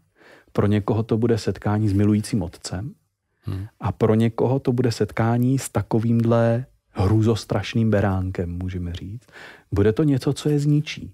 pro 0.54 0.68
někoho 0.68 1.04
to 1.04 1.18
bude 1.18 1.38
setkání 1.38 1.90
s 1.90 1.94
milujícím 1.94 2.42
otcem 2.42 2.94
hmm. 3.42 3.66
a 3.80 3.92
pro 3.92 4.16
někoho 4.16 4.60
to 4.60 4.72
bude 4.74 4.92
setkání 4.92 5.60
s 5.60 5.70
takovýmhle 5.70 6.66
hrůzostrašným 6.90 7.90
beránkem, 7.92 8.58
můžeme 8.58 8.94
říct. 8.94 9.28
Bude 9.72 9.94
to 9.94 10.04
něco, 10.04 10.34
co 10.34 10.50
je 10.50 10.60
zničí, 10.60 11.14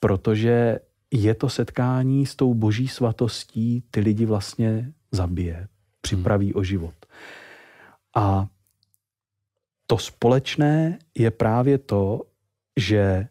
protože 0.00 0.78
je 1.10 1.34
to 1.34 1.48
setkání 1.48 2.26
s 2.26 2.36
tou 2.36 2.54
boží 2.54 2.88
svatostí, 2.88 3.84
ty 3.90 4.00
lidi 4.00 4.26
vlastně 4.26 4.92
zabije, 5.12 5.68
připraví 6.00 6.46
hmm. 6.46 6.60
o 6.60 6.64
život. 6.64 6.94
A 8.16 8.46
to 9.90 9.98
společné 9.98 10.98
je 11.14 11.30
právě 11.30 11.78
to, 11.78 12.22
že 12.76 13.28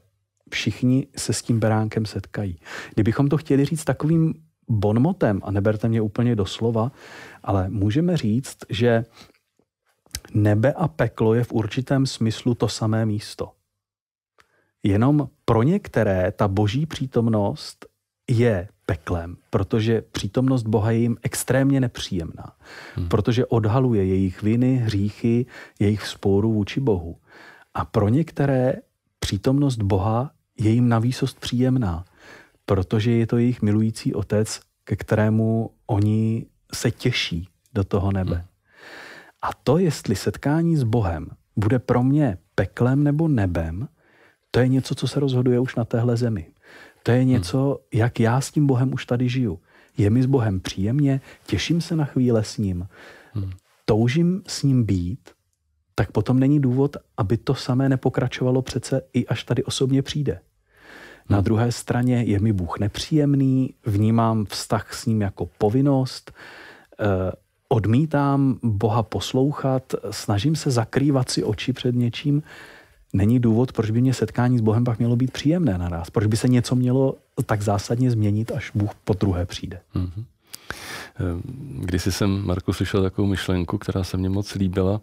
všichni 0.52 1.08
se 1.18 1.34
s 1.34 1.42
tím 1.42 1.60
beránkem 1.60 2.06
setkají. 2.06 2.60
Kdybychom 2.94 3.30
to 3.30 3.38
chtěli 3.38 3.66
říct 3.66 3.84
takovým 3.84 4.34
bonmotem, 4.70 5.42
a 5.44 5.52
neberte 5.52 5.90
mě 5.90 6.02
úplně 6.02 6.36
doslova, 6.36 6.92
ale 7.44 7.70
můžeme 7.70 8.18
říct, 8.18 8.58
že 8.70 9.06
nebe 10.34 10.74
a 10.74 10.88
peklo 10.88 11.34
je 11.34 11.44
v 11.44 11.52
určitém 11.52 12.06
smyslu 12.06 12.56
to 12.56 12.68
samé 12.70 13.06
místo. 13.06 13.52
Jenom 14.84 15.30
pro 15.46 15.64
některé 15.64 16.32
ta 16.32 16.48
boží 16.48 16.86
přítomnost 16.86 17.86
je 18.30 18.68
peklem, 18.90 19.38
protože 19.50 20.02
přítomnost 20.02 20.64
Boha 20.64 20.92
je 20.92 20.98
jim 20.98 21.18
extrémně 21.24 21.80
nepříjemná, 21.80 22.56
hmm. 22.96 23.08
protože 23.08 23.46
odhaluje 23.46 24.06
jejich 24.06 24.42
viny, 24.42 24.76
hříchy, 24.76 25.46
jejich 25.80 26.08
sporu 26.08 26.54
vůči 26.54 26.80
Bohu. 26.80 27.18
A 27.74 27.86
pro 27.86 28.10
některé 28.10 28.74
přítomnost 29.20 29.78
Boha 29.78 30.32
je 30.60 30.72
jim 30.72 30.90
na 30.90 31.00
výsost 31.00 31.40
příjemná, 31.40 32.06
protože 32.66 33.12
je 33.12 33.28
to 33.28 33.38
jejich 33.38 33.62
milující 33.62 34.14
otec, 34.14 34.60
ke 34.84 34.96
kterému 34.96 35.70
oni 35.88 36.46
se 36.74 36.92
těší 36.92 37.48
do 37.74 37.84
toho 37.84 38.12
nebe. 38.12 38.36
Hmm. 38.36 38.46
A 39.42 39.50
to, 39.64 39.78
jestli 39.78 40.16
setkání 40.16 40.78
s 40.78 40.84
Bohem 40.84 41.28
bude 41.56 41.80
pro 41.80 42.04
mě 42.04 42.38
peklem 42.56 43.04
nebo 43.04 43.28
nebem, 43.28 43.88
to 44.52 44.60
je 44.60 44.68
něco, 44.68 44.96
co 44.96 45.08
se 45.08 45.20
rozhoduje 45.20 45.60
už 45.60 45.76
na 45.76 45.86
téhle 45.86 46.18
zemi. 46.18 46.48
To 47.08 47.12
je 47.12 47.24
něco, 47.24 47.80
jak 47.94 48.20
já 48.20 48.42
s 48.42 48.52
tím 48.52 48.68
Bohem 48.68 48.94
už 48.94 49.06
tady 49.06 49.30
žiju. 49.30 49.60
Je 49.98 50.10
mi 50.10 50.24
s 50.24 50.26
Bohem 50.26 50.60
příjemně, 50.60 51.22
těším 51.46 51.82
se 51.82 51.96
na 51.96 52.06
chvíle 52.06 52.44
s 52.44 52.58
ním, 52.58 52.88
hmm. 53.34 53.52
toužím 53.86 54.42
s 54.48 54.64
ním 54.64 54.84
být, 54.84 55.20
tak 55.96 56.12
potom 56.12 56.40
není 56.40 56.60
důvod, 56.60 56.98
aby 57.18 57.38
to 57.38 57.56
samé 57.56 57.90
nepokračovalo 57.90 58.62
přece 58.62 59.02
i 59.14 59.28
až 59.28 59.44
tady 59.44 59.64
osobně 59.64 60.02
přijde. 60.02 60.40
Na 61.30 61.38
hmm. 61.38 61.44
druhé 61.44 61.72
straně 61.72 62.24
je 62.24 62.40
mi 62.40 62.54
Bůh 62.54 62.80
nepříjemný, 62.80 63.74
vnímám 63.86 64.46
vztah 64.46 64.94
s 64.94 65.06
ním 65.06 65.22
jako 65.22 65.50
povinnost, 65.58 66.32
eh, 67.00 67.32
odmítám 67.70 68.60
Boha 68.64 69.04
poslouchat, 69.04 69.96
snažím 70.12 70.56
se 70.56 70.72
zakrývat 70.72 71.30
si 71.30 71.44
oči 71.44 71.74
před 71.74 71.96
něčím, 71.96 72.44
není 73.14 73.40
důvod, 73.40 73.72
proč 73.72 73.92
by 73.92 74.02
mě 74.02 74.14
setkání 74.14 74.58
s 74.58 74.62
Bohem 74.62 74.84
pak 74.84 75.00
mělo 75.00 75.16
být 75.16 75.32
příjemné 75.32 75.78
na 75.78 75.90
nás. 75.90 76.10
Proč 76.10 76.28
by 76.28 76.38
se 76.38 76.48
něco 76.48 76.76
mělo 76.76 77.16
tak 77.46 77.62
zásadně 77.62 78.12
změnit, 78.12 78.52
až 78.52 78.72
Bůh 78.76 78.92
po 79.04 79.14
druhé 79.14 79.46
přijde. 79.46 79.80
Mm-hmm. 79.96 80.24
Když 81.80 82.04
jsem, 82.04 82.46
Marku, 82.46 82.74
slyšel 82.74 83.04
takovou 83.04 83.28
myšlenku, 83.28 83.78
která 83.78 84.04
se 84.04 84.18
mně 84.18 84.30
moc 84.30 84.56
líbila, 84.56 85.02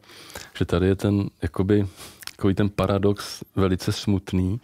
že 0.58 0.64
tady 0.64 0.86
je 0.86 0.94
ten, 0.94 1.30
jakoby, 1.42 1.86
takový 2.30 2.54
ten 2.54 2.68
paradox 2.68 3.42
velice 3.56 3.92
smutný. 3.92 4.60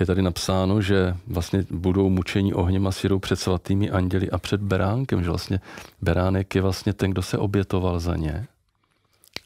Je 0.00 0.06
tady 0.06 0.22
napsáno, 0.22 0.82
že 0.82 1.16
vlastně 1.26 1.66
budou 1.70 2.10
mučení 2.10 2.54
ohněm 2.54 2.86
a 2.86 2.92
sírou 2.92 3.18
před 3.18 3.36
svatými 3.36 3.90
anděli 3.90 4.30
a 4.30 4.38
před 4.38 4.60
beránkem, 4.60 5.22
že 5.22 5.28
vlastně 5.28 5.60
beránek 6.02 6.54
je 6.54 6.62
vlastně 6.62 6.92
ten, 6.92 7.10
kdo 7.10 7.22
se 7.22 7.38
obětoval 7.38 8.00
za 8.00 8.16
ně. 8.16 8.46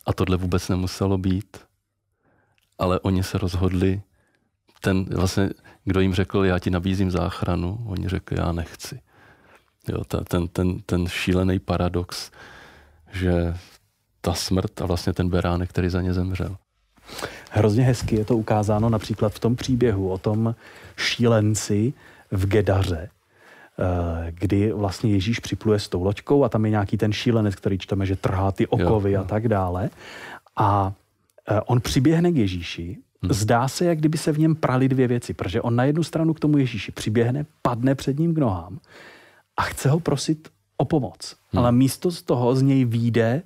A 0.07 0.13
tohle 0.13 0.37
vůbec 0.37 0.69
nemuselo 0.69 1.19
být 1.19 1.57
ale 2.81 3.01
oni 3.01 3.23
se 3.23 3.39
rozhodli, 3.39 4.03
ten 4.81 5.05
vlastně, 5.05 5.51
kdo 5.85 6.01
jim 6.01 6.15
řekl, 6.15 6.45
já 6.45 6.59
ti 6.59 6.71
nabízím 6.71 7.11
záchranu, 7.11 7.79
oni 7.87 8.09
řekli, 8.09 8.37
já 8.41 8.53
nechci. 8.53 9.01
Jo, 9.89 10.05
ta, 10.05 10.25
ten, 10.25 10.49
ten, 10.49 10.81
ten 10.87 11.07
šílený 11.07 11.59
paradox, 11.59 12.31
že 13.13 13.55
ta 14.21 14.35
smrt 14.35 14.81
a 14.81 14.87
vlastně 14.87 15.13
ten 15.13 15.29
beránek, 15.29 15.71
který 15.71 15.89
za 15.89 16.03
ně 16.03 16.15
zemřel. 16.15 16.57
Hrozně 17.51 17.85
hezky 17.85 18.17
je 18.17 18.25
to 18.25 18.37
ukázáno 18.37 18.89
například 18.89 19.33
v 19.33 19.39
tom 19.39 19.57
příběhu 19.57 20.11
o 20.11 20.19
tom 20.19 20.55
šílenci 20.97 21.93
v 22.31 22.47
Gedaře, 22.47 23.09
eh, 23.09 24.33
kdy 24.33 24.73
vlastně 24.73 25.13
Ježíš 25.13 25.41
připluje 25.41 25.79
s 25.79 25.89
tou 25.89 26.05
loďkou 26.05 26.45
a 26.45 26.49
tam 26.49 26.65
je 26.65 26.71
nějaký 26.71 26.97
ten 26.97 27.13
šílenec, 27.13 27.55
který 27.55 27.79
čteme, 27.79 28.07
že 28.07 28.17
trhá 28.17 28.53
ty 28.53 28.67
okovy 28.67 29.13
jo, 29.13 29.19
jo. 29.19 29.25
a 29.25 29.29
tak 29.29 29.49
dále. 29.49 29.91
A 30.57 30.93
on 31.67 31.81
přiběhne 31.81 32.33
k 32.33 32.37
Ježíši, 32.37 32.97
hmm. 33.23 33.33
zdá 33.33 33.69
se, 33.69 33.85
jak 33.85 33.99
kdyby 33.99 34.19
se 34.19 34.33
v 34.33 34.39
něm 34.39 34.55
prali 34.55 34.89
dvě 34.89 35.09
věci, 35.09 35.35
protože 35.35 35.63
on 35.63 35.77
na 35.77 35.85
jednu 35.85 36.03
stranu 36.03 36.35
k 36.35 36.41
tomu 36.41 36.59
Ježíši 36.59 36.93
přiběhne, 36.93 37.47
padne 37.63 37.95
před 37.95 38.19
ním 38.19 38.35
k 38.35 38.39
nohám 38.39 38.79
a 39.57 39.63
chce 39.63 39.91
ho 39.91 40.01
prosit 40.01 40.49
o 40.77 40.85
pomoc. 40.85 41.37
Hmm. 41.53 41.59
Ale 41.59 41.73
místo 41.73 42.11
z 42.11 42.23
toho 42.23 42.55
z 42.55 42.63
něj 42.63 42.85
výjde 42.85 43.43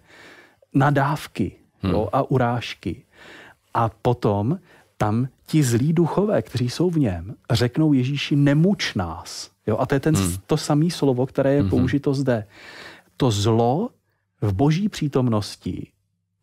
nadávky 0.74 1.52
hmm. 1.80 1.92
jo, 1.92 2.08
a 2.12 2.30
urážky. 2.30 3.02
A 3.74 3.88
potom 3.88 4.58
tam 4.96 5.28
ti 5.46 5.62
zlí 5.62 5.92
duchové, 5.92 6.42
kteří 6.42 6.70
jsou 6.70 6.90
v 6.90 6.98
něm, 6.98 7.34
řeknou 7.50 7.92
Ježíši, 7.92 8.36
nemuč 8.36 8.94
nás. 8.94 9.50
Jo, 9.66 9.76
a 9.78 9.86
to 9.86 9.94
je 9.94 10.00
ten, 10.00 10.16
hmm. 10.16 10.36
to 10.46 10.56
samé 10.56 10.90
slovo, 10.90 11.26
které 11.26 11.54
je 11.54 11.60
hmm. 11.60 11.70
použito 11.70 12.14
zde. 12.14 12.46
To 13.16 13.30
zlo 13.30 13.90
v 14.40 14.52
boží 14.52 14.88
přítomnosti 14.88 15.90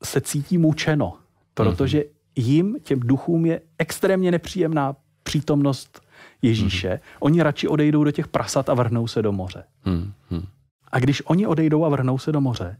se 0.03 0.22
cítí 0.22 0.58
mučeno 0.58 1.18
protože 1.53 2.00
mm-hmm. 2.00 2.10
jim, 2.36 2.77
těm 2.84 3.00
duchům, 3.00 3.46
je 3.46 3.62
extrémně 3.77 4.31
nepříjemná 4.31 4.96
přítomnost 5.24 6.01
Ježíše. 6.41 6.89
Mm-hmm. 6.89 7.17
Oni 7.20 7.41
radši 7.41 7.67
odejdou 7.67 8.03
do 8.03 8.12
těch 8.12 8.27
prasat 8.27 8.70
a 8.70 8.74
vrhnou 8.74 9.08
se 9.08 9.22
do 9.22 9.31
moře. 9.31 9.63
Mm-hmm. 9.86 10.46
A 10.91 11.00
když 11.00 11.22
oni 11.25 11.48
odejdou 11.48 11.86
a 11.86 11.89
vrhnou 11.89 12.17
se 12.17 12.31
do 12.31 12.41
moře, 12.41 12.77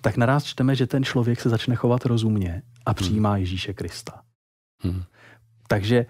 tak 0.00 0.16
naraz 0.16 0.44
čteme, 0.44 0.74
že 0.74 0.86
ten 0.86 1.04
člověk 1.04 1.40
se 1.40 1.48
začne 1.48 1.74
chovat 1.74 2.06
rozumně 2.06 2.62
a 2.86 2.94
přijímá 2.94 3.30
mm. 3.30 3.36
Ježíše 3.36 3.74
Krista. 3.74 4.22
Mm. 4.84 5.02
Takže 5.68 6.06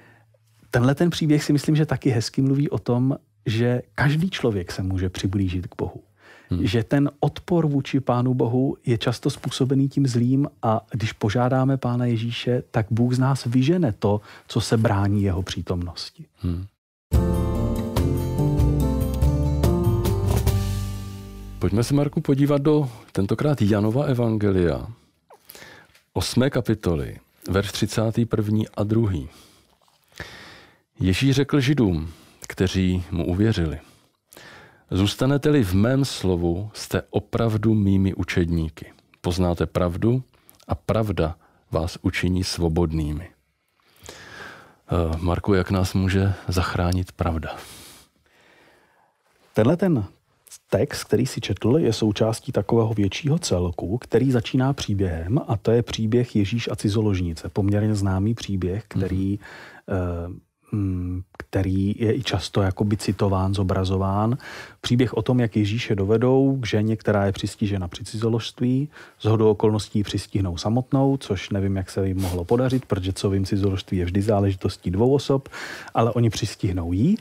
tenhle 0.71 0.95
ten 0.95 1.11
příběh 1.11 1.45
si 1.45 1.53
myslím, 1.53 1.77
že 1.77 1.87
taky 1.87 2.11
hezky 2.11 2.43
mluví 2.43 2.71
o 2.71 2.79
tom, 2.79 3.17
že 3.47 3.83
každý 3.95 4.31
člověk 4.31 4.73
se 4.73 4.83
může 4.83 5.09
přiblížit 5.09 5.67
k 5.67 5.77
Bohu. 5.77 6.03
Hmm. 6.51 6.67
Že 6.67 6.85
ten 6.85 7.11
odpor 7.21 7.67
vůči 7.67 8.01
Pánu 8.01 8.35
Bohu 8.35 8.77
je 8.87 8.99
často 8.99 9.31
způsobený 9.31 9.89
tím 9.89 10.07
zlým 10.07 10.49
a 10.63 10.81
když 10.91 11.13
požádáme 11.13 11.77
Pána 11.77 12.05
Ježíše, 12.05 12.63
tak 12.71 12.87
Bůh 12.91 13.15
z 13.15 13.19
nás 13.19 13.45
vyžene 13.45 13.93
to, 13.93 14.21
co 14.49 14.61
se 14.61 14.77
brání 14.77 15.23
jeho 15.23 15.43
přítomnosti. 15.43 16.25
Hmm. 16.43 16.67
Pojďme 21.59 21.85
se, 21.85 21.95
Marku, 21.95 22.21
podívat 22.21 22.63
do 22.63 22.91
tentokrát 23.13 23.63
Janova 23.63 24.05
Evangelia, 24.05 24.87
8. 26.13 26.51
kapitoly, 26.51 27.17
verš 27.51 27.73
31. 27.73 28.59
a 28.75 28.85
2. 28.85 29.11
Ježíš 31.01 31.37
řekl 31.37 31.61
židům, 31.61 32.11
kteří 32.41 33.05
mu 33.11 33.27
uvěřili. 33.27 33.79
Zůstanete-li 34.91 35.65
v 35.65 35.75
mém 35.75 36.05
slovu, 36.05 36.71
jste 36.75 37.03
opravdu 37.11 37.75
mými 37.75 38.15
učedníky. 38.15 38.93
Poznáte 39.21 39.67
pravdu 39.67 40.23
a 40.69 40.75
pravda 40.75 41.37
vás 41.71 41.99
učiní 42.03 42.45
svobodnými. 42.45 43.29
Eh, 43.29 45.17
Marku, 45.19 45.55
jak 45.55 45.71
nás 45.71 45.95
může 45.95 46.35
zachránit 46.49 47.13
pravda? 47.13 47.57
Tenhle 49.55 49.77
ten 49.77 50.05
text, 50.71 51.05
který 51.05 51.27
si 51.27 51.41
četl, 51.41 51.79
je 51.79 51.93
součástí 51.93 52.53
takového 52.53 52.95
většího 52.95 53.39
celku, 53.39 53.99
který 53.99 54.31
začíná 54.31 54.73
příběhem 54.73 55.41
a 55.49 55.57
to 55.57 55.71
je 55.71 55.83
příběh 55.83 56.37
Ježíš 56.37 56.69
a 56.73 56.77
cizoložnice. 56.77 57.49
Poměrně 57.49 57.95
známý 57.95 58.35
příběh, 58.35 58.85
který 58.89 59.39
mm 60.29 60.46
který 61.39 61.95
je 61.99 62.15
i 62.15 62.23
často 62.23 62.63
jakoby 62.63 62.97
citován, 62.97 63.55
zobrazován. 63.55 64.39
Příběh 64.81 65.15
o 65.15 65.23
tom, 65.23 65.41
jak 65.41 65.57
Ježíše 65.57 65.95
dovedou 65.95 66.59
k 66.61 66.67
ženě, 66.67 66.97
která 66.97 67.27
je 67.27 67.33
přistižena 67.33 67.89
při 67.89 68.05
cizoložství. 68.05 68.89
Z 69.21 69.27
okolností 69.27 70.03
přistihnou 70.03 70.57
samotnou, 70.57 71.17
což 71.17 71.51
nevím, 71.51 71.77
jak 71.77 71.91
se 71.91 72.09
jim 72.09 72.21
mohlo 72.21 72.45
podařit, 72.45 72.87
protože 72.87 73.13
co 73.13 73.31
vím, 73.31 73.45
cizoložství 73.45 73.99
je 73.99 74.05
vždy 74.05 74.23
záležitostí 74.23 74.91
dvou 74.91 75.15
osob, 75.15 75.49
ale 75.95 76.13
oni 76.13 76.31
přistihnou 76.31 76.93
jí 76.93 77.17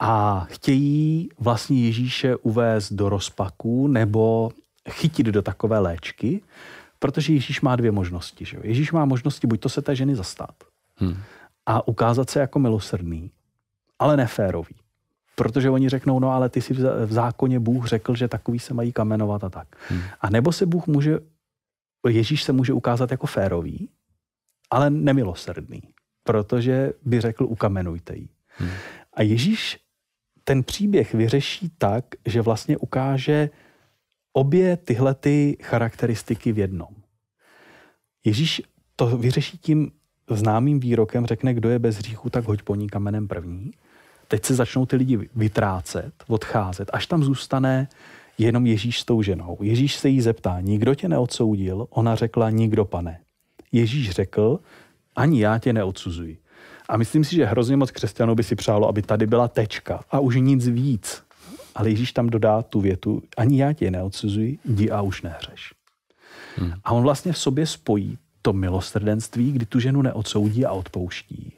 a 0.00 0.46
chtějí 0.50 1.28
vlastně 1.38 1.84
Ježíše 1.84 2.36
uvést 2.36 2.92
do 2.92 3.08
rozpaku 3.08 3.88
nebo 3.88 4.50
chytit 4.90 5.26
do 5.26 5.42
takové 5.42 5.78
léčky, 5.78 6.40
protože 6.98 7.32
Ježíš 7.32 7.60
má 7.60 7.76
dvě 7.76 7.92
možnosti. 7.92 8.44
Že? 8.44 8.58
Ježíš 8.62 8.92
má 8.92 9.04
možnosti 9.04 9.46
buď 9.46 9.60
to 9.60 9.68
se 9.68 9.82
té 9.82 9.96
ženy 9.96 10.16
zastat, 10.16 10.54
hmm 10.96 11.16
a 11.68 11.88
ukázat 11.88 12.30
se 12.30 12.40
jako 12.40 12.58
milosrdný, 12.58 13.30
ale 13.98 14.16
neférový. 14.16 14.74
Protože 15.34 15.70
oni 15.70 15.88
řeknou, 15.88 16.20
no 16.20 16.30
ale 16.30 16.48
ty 16.48 16.62
si 16.62 16.74
v 17.06 17.12
zákoně 17.12 17.60
Bůh 17.60 17.86
řekl, 17.86 18.14
že 18.14 18.28
takový 18.28 18.58
se 18.58 18.74
mají 18.74 18.92
kamenovat 18.92 19.44
a 19.44 19.48
tak. 19.48 19.68
Hmm. 19.88 20.00
A 20.20 20.30
nebo 20.30 20.52
se 20.52 20.66
Bůh 20.66 20.86
může, 20.86 21.18
Ježíš 22.08 22.42
se 22.42 22.52
může 22.52 22.72
ukázat 22.72 23.10
jako 23.10 23.26
férový, 23.26 23.88
ale 24.70 24.90
nemilosrdný, 24.90 25.82
protože 26.24 26.92
by 27.04 27.20
řekl, 27.20 27.44
ukamenujte 27.44 28.16
ji. 28.16 28.28
Hmm. 28.46 28.70
A 29.12 29.22
Ježíš 29.22 29.78
ten 30.44 30.64
příběh 30.64 31.14
vyřeší 31.14 31.72
tak, 31.78 32.04
že 32.26 32.42
vlastně 32.42 32.76
ukáže 32.76 33.50
obě 34.32 34.76
tyhle 34.76 35.14
ty 35.14 35.56
charakteristiky 35.62 36.52
v 36.52 36.58
jednom. 36.58 36.94
Ježíš 38.24 38.62
to 38.96 39.18
vyřeší 39.18 39.58
tím, 39.58 39.92
známým 40.36 40.80
výrokem 40.80 41.26
řekne, 41.26 41.54
kdo 41.54 41.68
je 41.68 41.78
bez 41.78 41.96
hříchu, 41.96 42.30
tak 42.30 42.44
hoď 42.44 42.62
po 42.62 42.74
ní 42.74 42.88
kamenem 42.88 43.28
první. 43.28 43.70
Teď 44.28 44.44
se 44.44 44.54
začnou 44.54 44.86
ty 44.86 44.96
lidi 44.96 45.28
vytrácet, 45.36 46.12
odcházet, 46.28 46.90
až 46.92 47.06
tam 47.06 47.24
zůstane 47.24 47.88
jenom 48.38 48.66
Ježíš 48.66 49.00
s 49.00 49.04
tou 49.04 49.22
ženou. 49.22 49.58
Ježíš 49.60 49.96
se 49.96 50.08
jí 50.08 50.20
zeptá, 50.20 50.60
nikdo 50.60 50.94
tě 50.94 51.08
neodsoudil? 51.08 51.86
Ona 51.90 52.14
řekla, 52.14 52.50
nikdo 52.50 52.84
pane. 52.84 53.20
Ježíš 53.72 54.10
řekl, 54.10 54.60
ani 55.16 55.40
já 55.40 55.58
tě 55.58 55.72
neodsuzuji. 55.72 56.38
A 56.88 56.96
myslím 56.96 57.24
si, 57.24 57.36
že 57.36 57.44
hrozně 57.44 57.76
moc 57.76 57.90
křesťanů 57.90 58.34
by 58.34 58.42
si 58.42 58.54
přálo, 58.54 58.88
aby 58.88 59.02
tady 59.02 59.26
byla 59.26 59.48
tečka 59.48 60.04
a 60.10 60.20
už 60.20 60.36
nic 60.36 60.68
víc. 60.68 61.22
Ale 61.74 61.90
Ježíš 61.90 62.12
tam 62.12 62.30
dodá 62.30 62.62
tu 62.62 62.80
větu, 62.80 63.22
ani 63.36 63.60
já 63.60 63.72
tě 63.72 63.90
neodsuzuji, 63.90 64.58
jdi 64.64 64.90
a 64.90 65.00
už 65.00 65.22
nehřeš. 65.22 65.72
Hmm. 66.56 66.72
A 66.84 66.92
on 66.92 67.02
vlastně 67.02 67.32
v 67.32 67.38
sobě 67.38 67.66
spojí 67.66 68.18
to 68.48 68.52
milosrdenství, 68.52 69.52
kdy 69.52 69.66
tu 69.66 69.80
ženu 69.80 70.02
neodsoudí 70.02 70.64
a 70.64 70.72
odpouští. 70.72 71.52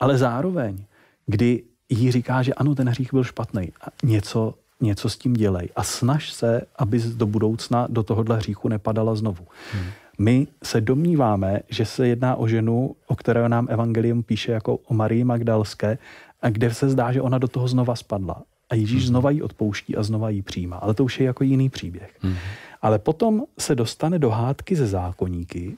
Ale 0.00 0.18
zároveň, 0.18 0.84
kdy 1.26 1.62
jí 1.88 2.12
říká, 2.12 2.42
že 2.42 2.54
ano, 2.54 2.74
ten 2.74 2.88
hřích 2.88 3.12
byl 3.12 3.24
špatný 3.24 3.72
a 3.80 3.86
něco, 4.02 4.54
něco 4.80 5.08
s 5.08 5.18
tím 5.18 5.32
dělej 5.32 5.68
a 5.76 5.82
snaž 5.82 6.32
se, 6.32 6.62
aby 6.78 7.02
do 7.14 7.26
budoucna 7.26 7.86
do 7.90 8.02
tohohle 8.02 8.36
hříchu 8.36 8.68
nepadala 8.68 9.14
znovu. 9.14 9.46
Hmm. 9.72 9.90
My 10.18 10.46
se 10.62 10.80
domníváme, 10.80 11.60
že 11.68 11.84
se 11.84 12.08
jedná 12.08 12.36
o 12.36 12.48
ženu, 12.48 12.96
o 13.06 13.16
které 13.16 13.48
nám 13.48 13.66
evangelium 13.70 14.22
píše 14.22 14.52
jako 14.52 14.76
o 14.76 14.94
Marii 14.94 15.24
Magdalské, 15.24 15.98
a 16.42 16.50
kde 16.50 16.74
se 16.74 16.88
zdá, 16.88 17.12
že 17.12 17.22
ona 17.22 17.38
do 17.38 17.48
toho 17.48 17.68
znova 17.68 17.96
spadla. 17.96 18.42
A 18.70 18.74
Ježíš 18.74 19.02
hmm. 19.02 19.08
znova 19.08 19.30
ji 19.30 19.42
odpouští 19.42 19.96
a 19.96 20.02
znova 20.02 20.30
ji 20.30 20.42
přijímá. 20.42 20.76
Ale 20.76 20.94
to 20.94 21.04
už 21.04 21.20
je 21.20 21.26
jako 21.26 21.44
jiný 21.44 21.68
příběh. 21.68 22.14
Hmm. 22.20 22.36
Ale 22.82 22.98
potom 22.98 23.42
se 23.58 23.74
dostane 23.74 24.18
do 24.18 24.30
hádky 24.30 24.76
ze 24.76 24.86
zákoníky. 24.86 25.76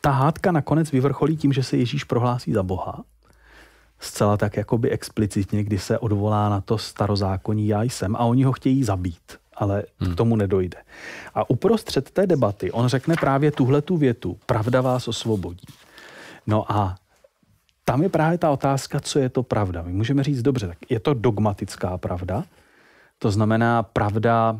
Ta 0.00 0.10
hádka 0.10 0.52
nakonec 0.52 0.92
vyvrcholí 0.92 1.36
tím, 1.36 1.52
že 1.52 1.62
se 1.62 1.76
Ježíš 1.76 2.04
prohlásí 2.04 2.52
za 2.52 2.62
Boha. 2.62 3.04
Zcela 4.00 4.36
tak 4.36 4.56
jakoby 4.56 4.90
explicitně, 4.90 5.64
kdy 5.64 5.78
se 5.78 5.98
odvolá 5.98 6.48
na 6.48 6.60
to 6.60 6.78
starozákonní 6.78 7.68
já 7.68 7.82
jsem 7.82 8.16
a 8.16 8.18
oni 8.18 8.44
ho 8.44 8.52
chtějí 8.52 8.84
zabít, 8.84 9.38
ale 9.54 9.82
hmm. 10.00 10.12
k 10.12 10.16
tomu 10.16 10.36
nedojde. 10.36 10.78
A 11.34 11.50
uprostřed 11.50 12.10
té 12.10 12.26
debaty 12.26 12.72
on 12.72 12.88
řekne 12.88 13.14
právě 13.20 13.50
tuhle 13.50 13.82
tu 13.82 13.96
větu, 13.96 14.38
pravda 14.46 14.80
vás 14.80 15.08
osvobodí. 15.08 15.66
No 16.46 16.72
a 16.72 16.96
tam 17.84 18.02
je 18.02 18.08
právě 18.08 18.38
ta 18.38 18.50
otázka, 18.50 19.00
co 19.00 19.18
je 19.18 19.28
to 19.28 19.42
pravda. 19.42 19.82
My 19.82 19.92
můžeme 19.92 20.24
říct, 20.24 20.42
dobře, 20.42 20.66
tak 20.66 20.78
je 20.90 21.00
to 21.00 21.14
dogmatická 21.14 21.98
pravda, 21.98 22.44
to 23.18 23.30
znamená 23.30 23.82
pravda 23.82 24.58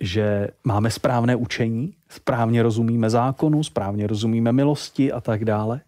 že 0.00 0.48
máme 0.64 0.90
správné 0.90 1.36
učení, 1.36 1.94
správně 2.08 2.62
rozumíme 2.62 3.10
zákonu, 3.10 3.62
správně 3.64 4.06
rozumíme 4.06 4.52
milosti 4.52 5.12
a 5.12 5.20
tak 5.20 5.44
dále? 5.44 5.80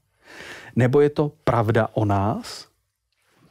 Nebo 0.77 1.01
je 1.01 1.11
to 1.11 1.33
pravda 1.45 1.89
o 1.93 2.05
nás? 2.05 2.69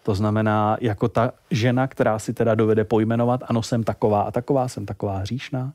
To 0.03 0.15
znamená, 0.15 0.77
jako 0.81 1.07
ta 1.07 1.31
žena, 1.51 1.87
která 1.87 2.19
si 2.19 2.33
teda 2.33 2.55
dovede 2.55 2.83
pojmenovat, 2.83 3.43
ano, 3.47 3.63
jsem 3.63 3.83
taková 3.83 4.21
a 4.21 4.31
taková, 4.31 4.67
jsem 4.67 4.85
taková 4.85 5.17
hříšná. 5.17 5.73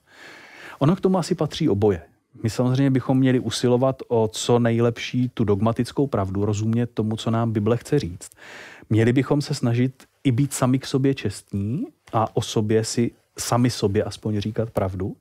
Ono 0.79 0.97
k 0.97 1.01
tomu 1.01 1.19
asi 1.19 1.35
patří 1.35 1.69
oboje. 1.69 2.03
My 2.43 2.51
samozřejmě 2.51 2.91
bychom 2.91 3.19
měli 3.19 3.41
usilovat 3.41 4.03
o 4.09 4.29
co 4.29 4.59
nejlepší 4.59 5.29
tu 5.35 5.45
dogmatickou 5.45 6.07
pravdu, 6.07 6.45
rozumět 6.45 6.87
tomu, 6.87 7.17
co 7.17 7.31
nám 7.31 7.53
Bible 7.53 7.77
chce 7.77 7.99
říct. 7.99 8.31
Měli 8.91 9.13
bychom 9.13 9.43
se 9.43 9.55
snažit 9.55 10.05
i 10.25 10.33
být 10.33 10.53
sami 10.53 10.79
k 10.79 10.87
sobě 10.87 11.15
čestní 11.15 11.87
a 12.13 12.37
o 12.37 12.43
sobě 12.43 12.85
si 12.85 13.11
sami 13.39 13.71
sobě 13.71 14.05
aspoň 14.05 14.41
říkat 14.41 14.71
pravdu. 14.71 15.17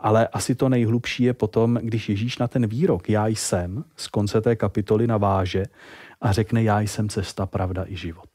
Ale 0.00 0.28
asi 0.28 0.54
to 0.54 0.68
nejhlubší 0.68 1.22
je 1.24 1.34
potom, 1.34 1.78
když 1.82 2.08
Ježíš 2.08 2.38
na 2.38 2.48
ten 2.48 2.66
výrok 2.66 3.08
já 3.08 3.26
jsem 3.26 3.84
z 3.96 4.08
konce 4.08 4.40
té 4.40 4.56
kapitoly 4.56 5.06
naváže 5.06 5.64
a 6.20 6.32
řekne 6.32 6.62
já 6.62 6.80
jsem 6.80 7.08
cesta, 7.08 7.46
pravda 7.46 7.84
i 7.88 7.96
život. 7.96 8.28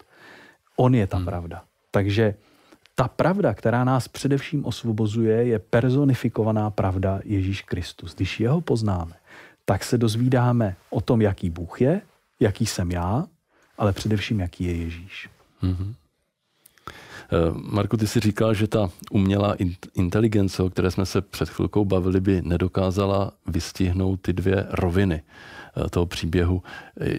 On 0.76 0.96
je 0.96 1.08
ta 1.08 1.18
hmm. 1.18 1.26
pravda. 1.26 1.64
Takže 1.92 2.36
ta 2.96 3.08
pravda, 3.08 3.54
která 3.54 3.84
nás 3.84 4.08
především 4.08 4.66
osvobozuje, 4.66 5.46
je 5.46 5.60
personifikovaná 5.60 6.70
pravda 6.70 7.20
Ježíš 7.24 7.62
Kristus. 7.62 8.16
Když 8.16 8.40
jeho 8.40 8.62
poznáme, 8.62 9.14
tak 9.66 9.84
se 9.84 9.98
dozvídáme 9.98 10.76
o 10.90 11.02
tom, 11.02 11.22
jaký 11.22 11.50
Bůh 11.50 11.82
je, 11.82 12.02
jaký 12.40 12.66
jsem 12.66 12.92
já, 12.92 13.26
ale 13.78 13.94
především, 13.94 14.40
jaký 14.40 14.64
je 14.64 14.76
Ježíš. 14.76 15.30
Mm-hmm. 15.64 15.94
Eh, 17.34 17.52
Marku, 17.54 17.98
ty 17.98 18.08
si 18.08 18.20
říkal, 18.20 18.54
že 18.54 18.68
ta 18.68 18.90
umělá 19.12 19.56
inteligence, 19.94 20.64
o 20.64 20.70
které 20.70 20.92
jsme 20.92 21.06
se 21.06 21.22
před 21.22 21.50
chvilkou 21.50 21.86
bavili, 21.86 22.22
by 22.22 22.42
nedokázala 22.42 23.32
vystihnout 23.48 24.22
ty 24.22 24.34
dvě 24.34 24.68
roviny 24.70 25.24
eh, 25.24 25.90
toho 25.90 26.06
příběhu. 26.06 26.64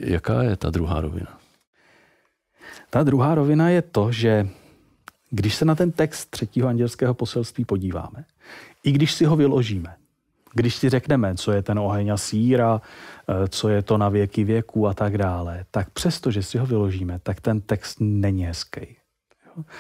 Jaká 0.00 0.42
je 0.42 0.56
ta 0.56 0.70
druhá 0.70 1.00
rovina? 1.00 1.38
Ta 2.90 3.02
druhá 3.02 3.34
rovina 3.34 3.68
je 3.68 3.82
to, 3.82 4.12
že 4.12 4.48
když 5.30 5.54
se 5.54 5.64
na 5.64 5.74
ten 5.74 5.92
text 5.92 6.30
třetího 6.30 6.68
andělského 6.68 7.14
poselství 7.14 7.64
podíváme, 7.64 8.24
i 8.84 8.92
když 8.92 9.12
si 9.12 9.24
ho 9.24 9.36
vyložíme, 9.36 9.96
když 10.54 10.74
si 10.74 10.88
řekneme, 10.88 11.34
co 11.34 11.52
je 11.52 11.62
ten 11.62 11.78
oheň 11.78 12.08
a 12.12 12.16
síra, 12.16 12.80
eh, 13.28 13.48
co 13.48 13.68
je 13.68 13.82
to 13.82 13.98
na 13.98 14.08
věky 14.08 14.44
věku 14.44 14.88
a 14.88 14.94
tak 14.94 15.18
dále, 15.18 15.64
tak 15.70 15.90
přesto, 15.90 16.30
že 16.30 16.42
si 16.42 16.58
ho 16.58 16.66
vyložíme, 16.66 17.18
tak 17.18 17.40
ten 17.40 17.60
text 17.60 17.96
není 18.00 18.44
hezký 18.44 19.01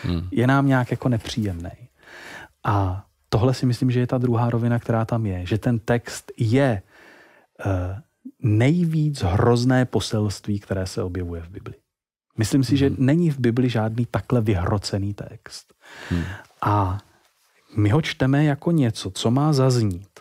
hmm. 0.02 0.28
je 0.30 0.46
nám 0.46 0.66
nějak 0.66 0.90
jako 0.90 1.08
nepříjemný. 1.08 1.70
A 2.64 3.06
tohle 3.28 3.54
si 3.54 3.66
myslím, 3.66 3.90
že 3.90 4.00
je 4.00 4.06
ta 4.06 4.18
druhá 4.18 4.50
rovina, 4.50 4.78
která 4.78 5.04
tam 5.04 5.26
je, 5.26 5.46
že 5.46 5.58
ten 5.58 5.78
text 5.78 6.32
je 6.36 6.82
uh, 7.66 7.72
nejvíc 8.42 9.22
hrozné 9.22 9.84
poselství, 9.84 10.60
které 10.60 10.86
se 10.86 11.02
objevuje 11.02 11.42
v 11.42 11.48
Bibli. 11.48 11.74
Myslím 12.38 12.64
si, 12.64 12.70
hmm. 12.70 12.78
že 12.78 12.90
není 12.98 13.30
v 13.30 13.38
Bibli 13.38 13.68
žádný 13.68 14.06
takhle 14.06 14.40
vyhrocený 14.40 15.14
text. 15.14 15.74
Hmm. 16.10 16.24
A 16.62 16.98
my 17.76 17.88
ho 17.90 18.02
čteme 18.02 18.44
jako 18.44 18.70
něco, 18.70 19.10
co 19.10 19.30
má 19.30 19.52
zaznít 19.52 20.20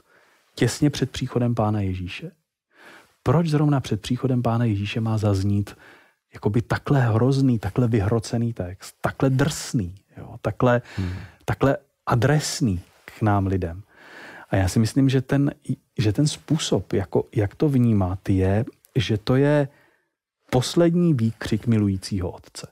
těsně 0.56 0.90
před 0.90 1.12
příchodem 1.12 1.56
Pána 1.56 1.82
Ježíše. 1.82 2.32
Proč 3.24 3.48
zrovna 3.48 3.80
před 3.80 4.02
příchodem 4.02 4.42
Pána 4.42 4.66
Ježíše 4.66 5.02
má 5.02 5.18
zaznít 5.18 5.76
jakoby 6.34 6.62
takhle 6.62 7.02
hrozný, 7.02 7.60
takhle 7.60 7.88
vyhrocený 7.88 8.54
text, 8.54 8.96
takhle 9.02 9.30
drsný, 9.30 9.96
jo, 10.18 10.36
takhle, 10.42 10.82
hmm. 10.98 11.14
takhle 11.46 11.78
adresný 12.06 12.82
k 13.06 13.22
nám 13.22 13.48
lidem. 13.48 13.84
A 14.50 14.56
já 14.56 14.68
si 14.68 14.80
myslím, 14.80 15.10
že 15.10 15.22
ten, 15.22 15.54
že 15.98 16.14
ten 16.14 16.28
způsob, 16.28 16.94
jako, 16.94 17.26
jak 17.36 17.56
to 17.56 17.70
vnímat, 17.70 18.30
je, 18.30 18.66
že 18.96 19.18
to 19.18 19.36
je 19.36 19.68
poslední 20.50 21.14
výkřik 21.14 21.68
milujícího 21.68 22.32
otce. 22.32 22.68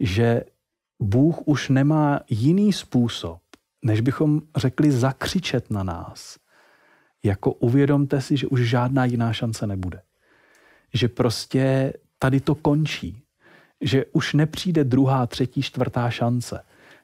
Že 0.00 0.44
Bůh 1.00 1.48
už 1.48 1.68
nemá 1.68 2.20
jiný 2.28 2.72
způsob, 2.72 3.40
než 3.84 4.00
bychom 4.00 4.40
řekli 4.56 4.92
zakřičet 4.92 5.70
na 5.70 5.82
nás. 5.82 6.38
Jako 7.22 7.52
uvědomte 7.52 8.20
si, 8.20 8.36
že 8.36 8.46
už 8.46 8.60
žádná 8.60 9.04
jiná 9.04 9.32
šance 9.32 9.66
nebude. 9.66 10.02
Že 10.94 11.08
prostě 11.08 11.92
tady 12.22 12.40
to 12.40 12.54
končí. 12.54 13.22
Že 13.80 14.04
už 14.12 14.34
nepřijde 14.34 14.84
druhá, 14.84 15.26
třetí, 15.26 15.62
čtvrtá 15.62 16.10
šance. 16.10 16.62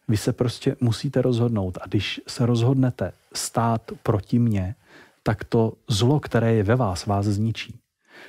Vy 0.08 0.16
se 0.16 0.32
prostě 0.32 0.76
musíte 0.80 1.22
rozhodnout. 1.22 1.78
A 1.82 1.86
když 1.88 2.20
se 2.28 2.46
rozhodnete 2.46 3.12
stát 3.34 3.82
proti 4.02 4.38
mně, 4.38 4.74
tak 5.22 5.44
to 5.44 5.72
zlo, 5.88 6.20
které 6.20 6.54
je 6.54 6.62
ve 6.62 6.76
vás, 6.76 7.06
vás 7.06 7.26
zničí. 7.26 7.78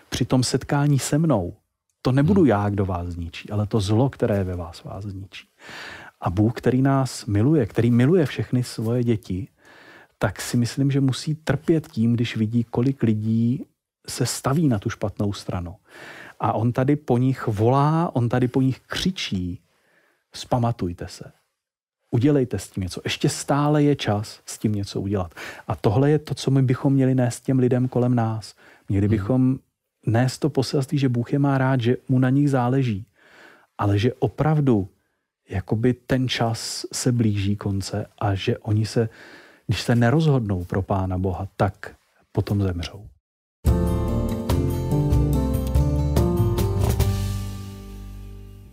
Při 0.10 0.26
tom 0.26 0.44
setkání 0.44 1.00
se 1.00 1.18
mnou, 1.18 1.54
to 2.02 2.12
nebudu 2.12 2.42
hmm. 2.42 2.50
já, 2.50 2.70
kdo 2.70 2.86
vás 2.86 3.08
zničí, 3.08 3.50
ale 3.50 3.68
to 3.68 3.80
zlo, 3.80 4.10
které 4.10 4.38
je 4.38 4.44
ve 4.44 4.56
vás, 4.56 4.84
vás 4.84 5.04
zničí. 5.04 5.48
A 6.22 6.30
Bůh, 6.30 6.54
který 6.54 6.82
nás 6.82 7.26
miluje, 7.26 7.66
který 7.66 7.92
miluje 7.92 8.26
všechny 8.26 8.64
svoje 8.64 9.04
děti, 9.04 9.48
tak 10.20 10.42
si 10.42 10.58
myslím, 10.58 10.92
že 10.92 11.02
musí 11.02 11.36
trpět 11.36 11.88
tím, 11.88 12.14
když 12.14 12.38
vidí, 12.38 12.64
kolik 12.64 13.04
lidí 13.04 13.66
se 14.08 14.26
staví 14.26 14.68
na 14.68 14.80
tu 14.80 14.90
špatnou 14.90 15.34
stranu. 15.34 15.76
A 16.40 16.54
on 16.54 16.72
tady 16.72 16.96
po 16.96 17.18
nich 17.18 17.48
volá, 17.48 18.16
on 18.16 18.30
tady 18.30 18.48
po 18.48 18.62
nich 18.62 18.80
křičí, 18.80 19.60
spamatujte 20.34 21.08
se. 21.08 21.32
Udělejte 22.12 22.60
s 22.60 22.70
tím 22.70 22.84
něco. 22.84 23.02
Ještě 23.04 23.30
stále 23.30 23.84
je 23.84 23.96
čas 23.96 24.40
s 24.46 24.58
tím 24.58 24.76
něco 24.76 25.02
udělat. 25.02 25.34
A 25.68 25.76
tohle 25.76 26.12
je 26.12 26.20
to, 26.20 26.36
co 26.36 26.52
my 26.52 26.62
bychom 26.62 26.94
měli 26.94 27.16
nést 27.16 27.42
těm 27.42 27.60
lidem 27.60 27.88
kolem 27.88 28.16
nás. 28.16 28.56
Měli 28.90 29.08
hmm. 29.08 29.12
bychom 29.18 29.60
nést 30.06 30.38
to 30.38 30.50
poselství, 30.50 30.98
že 30.98 31.10
Bůh 31.10 31.34
je 31.34 31.40
má 31.40 31.58
rád, 31.58 31.82
že 31.82 31.98
mu 32.10 32.20
na 32.20 32.30
nich 32.30 32.50
záleží, 32.50 33.06
ale 33.78 34.00
že 34.00 34.14
opravdu 34.14 34.88
jakoby 35.50 35.94
ten 35.94 36.30
čas 36.30 36.86
se 36.94 37.12
blíží 37.12 37.56
konce 37.56 38.06
a 38.20 38.36
že 38.36 38.58
oni 38.58 38.86
se, 38.86 39.10
když 39.68 39.82
se 39.82 39.96
nerozhodnou 39.96 40.64
pro 40.64 40.82
Pána 40.82 41.18
Boha, 41.18 41.48
tak 41.58 41.96
potom 42.32 42.64
zemřou. 42.64 43.08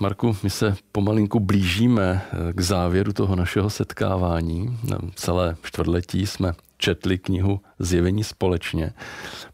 Marku, 0.05 0.37
my 0.43 0.51
se 0.51 0.77
pomalinku 0.93 1.41
blížíme 1.41 2.23
eh, 2.25 2.53
k 2.53 2.61
závěru 2.61 3.13
toho 3.13 3.37
našeho 3.37 3.71
setkávání. 3.71 4.79
Celé 5.15 5.57
čtvrtletí 5.63 6.27
jsme 6.27 6.53
četli 6.79 7.19
knihu 7.19 7.61
Zjevení 7.79 8.25
společně. 8.25 8.93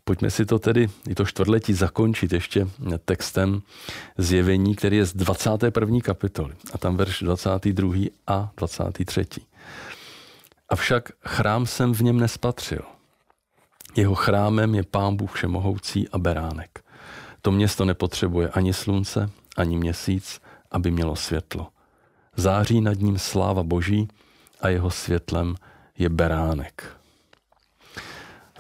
Pojďme 0.05 0.31
si 0.31 0.47
to 0.47 0.59
tedy, 0.59 0.89
i 1.09 1.15
to 1.15 1.25
čtvrtletí, 1.25 1.73
zakončit 1.75 2.33
ještě 2.33 2.69
textem 3.05 3.63
Zjevení, 4.19 4.75
který 4.75 4.97
je 4.97 5.05
z 5.05 5.15
21. 5.15 6.01
kapitoly. 6.01 6.55
A 6.73 6.79
tam 6.79 6.97
verš 6.97 7.23
22. 7.23 7.95
a 8.27 8.51
23. 8.57 9.27
Avšak 10.69 11.13
chrám 11.27 11.67
jsem 11.67 11.95
v 11.95 12.01
něm 12.01 12.21
nespatřil. 12.21 12.83
Jeho 13.97 14.15
chrámem 14.15 14.75
je 14.75 14.83
Pán 14.83 15.17
Bůh 15.17 15.33
Všemohoucí 15.33 16.09
a 16.09 16.19
Beránek. 16.19 16.85
To 17.43 17.51
město 17.51 17.85
nepotřebuje 17.85 18.49
ani 18.49 18.73
slunce, 18.73 19.31
ani 19.61 19.77
měsíc, 19.77 20.41
aby 20.71 20.91
mělo 20.91 21.17
světlo. 21.17 21.69
Září 22.37 22.81
nad 22.81 22.99
ním 22.99 23.19
sláva 23.19 23.63
Boží 23.63 24.09
a 24.61 24.69
jeho 24.69 24.91
světlem 24.91 25.55
je 25.99 26.09
beránek. 26.09 26.97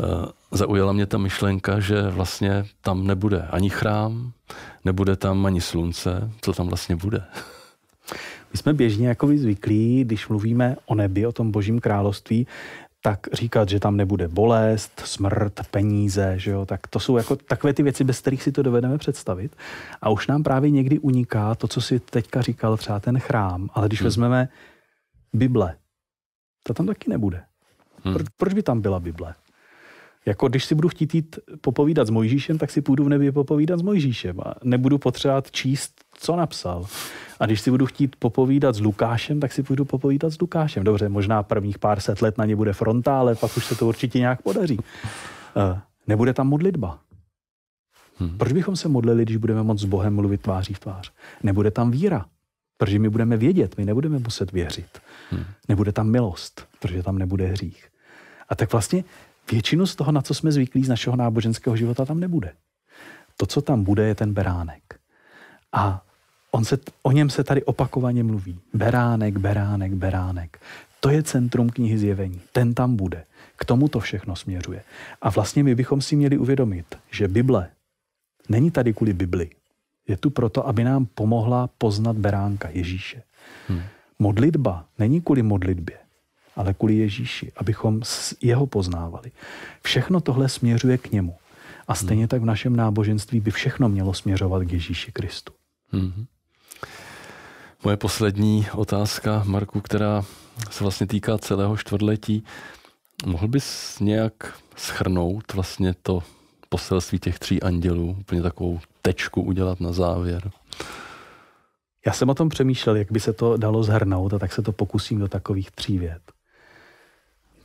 Eh, 0.00 0.26
zaujala 0.52 0.92
mě 0.92 1.06
ta 1.06 1.18
myšlenka, 1.18 1.80
že 1.80 2.02
vlastně 2.02 2.64
tam 2.80 3.06
nebude 3.06 3.42
ani 3.42 3.70
chrám, 3.70 4.32
nebude 4.84 5.16
tam 5.16 5.46
ani 5.46 5.60
slunce, 5.60 6.30
co 6.40 6.52
tam 6.52 6.68
vlastně 6.68 6.96
bude. 6.96 7.24
My 8.52 8.58
jsme 8.58 8.72
běžně 8.72 9.08
jako 9.08 9.26
zvyklí, 9.26 10.04
když 10.04 10.28
mluvíme 10.28 10.76
o 10.86 10.94
nebi, 10.94 11.26
o 11.26 11.32
tom 11.32 11.50
božím 11.50 11.80
království, 11.80 12.46
tak 13.02 13.20
říkat, 13.32 13.68
že 13.68 13.80
tam 13.80 13.96
nebude 13.96 14.28
bolest, 14.28 15.02
smrt, 15.04 15.60
peníze, 15.70 16.34
že 16.36 16.50
jo, 16.50 16.66
tak 16.66 16.86
to 16.86 17.00
jsou 17.00 17.16
jako 17.16 17.36
takové 17.36 17.72
ty 17.72 17.82
věci, 17.82 18.04
bez 18.04 18.20
kterých 18.20 18.42
si 18.42 18.52
to 18.52 18.62
dovedeme 18.62 18.98
představit. 18.98 19.56
A 20.02 20.10
už 20.10 20.26
nám 20.26 20.42
právě 20.42 20.70
někdy 20.70 20.98
uniká 20.98 21.54
to, 21.54 21.68
co 21.68 21.80
si 21.80 22.00
teďka 22.00 22.42
říkal 22.42 22.76
třeba 22.76 23.00
ten 23.00 23.18
chrám, 23.18 23.68
ale 23.74 23.88
když 23.88 24.00
hmm. 24.00 24.04
vezmeme 24.04 24.48
Bible, 25.32 25.76
to 26.62 26.74
tam 26.74 26.86
taky 26.86 27.10
nebude. 27.10 27.42
Hmm. 28.04 28.14
Proč, 28.14 28.26
proč 28.36 28.54
by 28.54 28.62
tam 28.62 28.80
byla 28.80 29.00
Bible? 29.00 29.34
Jako 30.26 30.48
když 30.48 30.64
si 30.64 30.74
budu 30.74 30.88
chtít 30.88 31.14
jít 31.14 31.38
popovídat 31.60 32.06
s 32.06 32.10
Mojžíšem, 32.10 32.58
tak 32.58 32.70
si 32.70 32.80
půjdu 32.80 33.04
v 33.04 33.08
nebi 33.08 33.32
popovídat 33.32 33.78
s 33.78 33.82
Mojžíšem 33.82 34.40
a 34.40 34.54
nebudu 34.64 34.98
potřebovat 34.98 35.50
číst, 35.50 35.94
co 36.12 36.36
napsal. 36.36 36.86
A 37.40 37.46
když 37.46 37.60
si 37.60 37.70
budu 37.70 37.86
chtít 37.86 38.16
popovídat 38.18 38.74
s 38.74 38.80
Lukášem, 38.80 39.40
tak 39.40 39.52
si 39.52 39.62
půjdu 39.62 39.84
popovídat 39.84 40.30
s 40.30 40.40
Lukášem. 40.40 40.84
Dobře, 40.84 41.08
možná 41.08 41.42
prvních 41.42 41.78
pár 41.78 42.00
set 42.00 42.22
let 42.22 42.38
na 42.38 42.44
ně 42.44 42.56
bude 42.56 42.72
fronta, 42.72 43.18
ale 43.18 43.34
pak 43.34 43.56
už 43.56 43.64
se 43.64 43.74
to 43.74 43.88
určitě 43.88 44.18
nějak 44.18 44.42
podaří. 44.42 44.78
Uh, 44.78 45.78
nebude 46.06 46.34
tam 46.34 46.48
modlitba. 46.48 46.98
Hmm. 48.16 48.38
Proč 48.38 48.52
bychom 48.52 48.76
se 48.76 48.88
modlili, 48.88 49.22
když 49.22 49.36
budeme 49.36 49.62
moc 49.62 49.80
s 49.80 49.84
Bohem 49.84 50.14
mluvit 50.14 50.40
tváří 50.40 50.74
v 50.74 50.78
tvář? 50.78 51.12
Nebude 51.42 51.70
tam 51.70 51.90
víra, 51.90 52.26
protože 52.76 52.98
my 52.98 53.08
budeme 53.08 53.36
vědět, 53.36 53.74
my 53.78 53.84
nebudeme 53.84 54.18
muset 54.18 54.52
věřit. 54.52 54.98
Hmm. 55.30 55.44
Nebude 55.68 55.92
tam 55.92 56.10
milost, 56.10 56.66
protože 56.80 57.02
tam 57.02 57.18
nebude 57.18 57.46
hřích. 57.46 57.88
A 58.48 58.54
tak 58.54 58.72
vlastně 58.72 59.04
většinu 59.52 59.86
z 59.86 59.96
toho, 59.96 60.12
na 60.12 60.22
co 60.22 60.34
jsme 60.34 60.52
zvyklí 60.52 60.84
z 60.84 60.88
našeho 60.88 61.16
náboženského 61.16 61.76
života, 61.76 62.04
tam 62.04 62.20
nebude. 62.20 62.52
To, 63.36 63.46
co 63.46 63.62
tam 63.62 63.84
bude, 63.84 64.06
je 64.06 64.14
ten 64.14 64.32
beránek. 64.32 64.82
A 65.72 66.04
on 66.50 66.64
se, 66.64 66.78
o 67.02 67.12
něm 67.12 67.30
se 67.30 67.44
tady 67.44 67.64
opakovaně 67.64 68.22
mluví. 68.22 68.60
Beránek, 68.74 69.38
beránek, 69.38 69.92
beránek. 69.94 70.60
To 71.00 71.10
je 71.10 71.22
centrum 71.22 71.70
knihy 71.70 71.98
zjevení. 71.98 72.40
Ten 72.52 72.74
tam 72.74 72.96
bude. 72.96 73.24
K 73.56 73.64
tomu 73.64 73.88
to 73.88 74.00
všechno 74.00 74.36
směřuje. 74.36 74.82
A 75.22 75.30
vlastně 75.30 75.64
my 75.64 75.74
bychom 75.74 76.00
si 76.02 76.16
měli 76.16 76.38
uvědomit, 76.38 76.86
že 77.10 77.28
Bible 77.28 77.68
není 78.48 78.70
tady 78.70 78.94
kvůli 78.94 79.12
Bibli. 79.12 79.50
Je 80.08 80.16
tu 80.16 80.30
proto, 80.30 80.68
aby 80.68 80.84
nám 80.84 81.06
pomohla 81.06 81.70
poznat 81.78 82.16
beránka 82.16 82.68
Ježíše. 82.72 83.22
Hmm. 83.68 83.82
Modlitba 84.18 84.84
není 84.98 85.20
kvůli 85.20 85.42
modlitbě 85.42 85.96
ale 86.56 86.74
kvůli 86.74 86.96
Ježíši, 86.96 87.52
abychom 87.56 88.00
jeho 88.40 88.66
poznávali. 88.66 89.30
Všechno 89.82 90.20
tohle 90.20 90.48
směřuje 90.48 90.98
k 90.98 91.12
němu. 91.12 91.36
A 91.88 91.94
stejně 91.94 92.28
tak 92.28 92.42
v 92.42 92.44
našem 92.44 92.76
náboženství 92.76 93.40
by 93.40 93.50
všechno 93.50 93.88
mělo 93.88 94.14
směřovat 94.14 94.64
k 94.64 94.72
Ježíši 94.72 95.12
Kristu. 95.12 95.52
Hmm. 95.92 96.26
Moje 97.84 97.96
poslední 97.96 98.66
otázka, 98.74 99.42
Marku, 99.46 99.80
která 99.80 100.24
se 100.70 100.84
vlastně 100.84 101.06
týká 101.06 101.38
celého 101.38 101.76
čtvrtletí. 101.76 102.44
Mohl 103.26 103.48
bys 103.48 103.96
nějak 104.00 104.32
schrnout 104.76 105.52
vlastně 105.52 105.94
to 106.02 106.22
poselství 106.68 107.18
těch 107.18 107.38
tří 107.38 107.62
andělů, 107.62 108.16
úplně 108.20 108.42
takovou 108.42 108.80
tečku 109.02 109.42
udělat 109.42 109.80
na 109.80 109.92
závěr? 109.92 110.50
Já 112.06 112.12
jsem 112.12 112.28
o 112.28 112.34
tom 112.34 112.48
přemýšlel, 112.48 112.96
jak 112.96 113.12
by 113.12 113.20
se 113.20 113.32
to 113.32 113.56
dalo 113.56 113.82
zhrnout 113.82 114.34
a 114.34 114.38
tak 114.38 114.52
se 114.52 114.62
to 114.62 114.72
pokusím 114.72 115.18
do 115.18 115.28
takových 115.28 115.70
tří 115.70 115.98
vět 115.98 116.22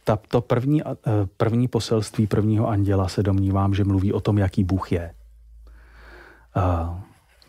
ta, 0.06 0.20
to 0.28 0.42
první, 0.42 0.82
eh, 0.84 0.94
první 1.38 1.68
poselství 1.68 2.28
prvního 2.28 2.68
anděla 2.68 3.08
se 3.08 3.24
domnívám, 3.24 3.74
že 3.74 3.84
mluví 3.84 4.14
o 4.14 4.20
tom, 4.20 4.38
jaký 4.38 4.64
Bůh 4.64 4.92
je. 4.92 5.14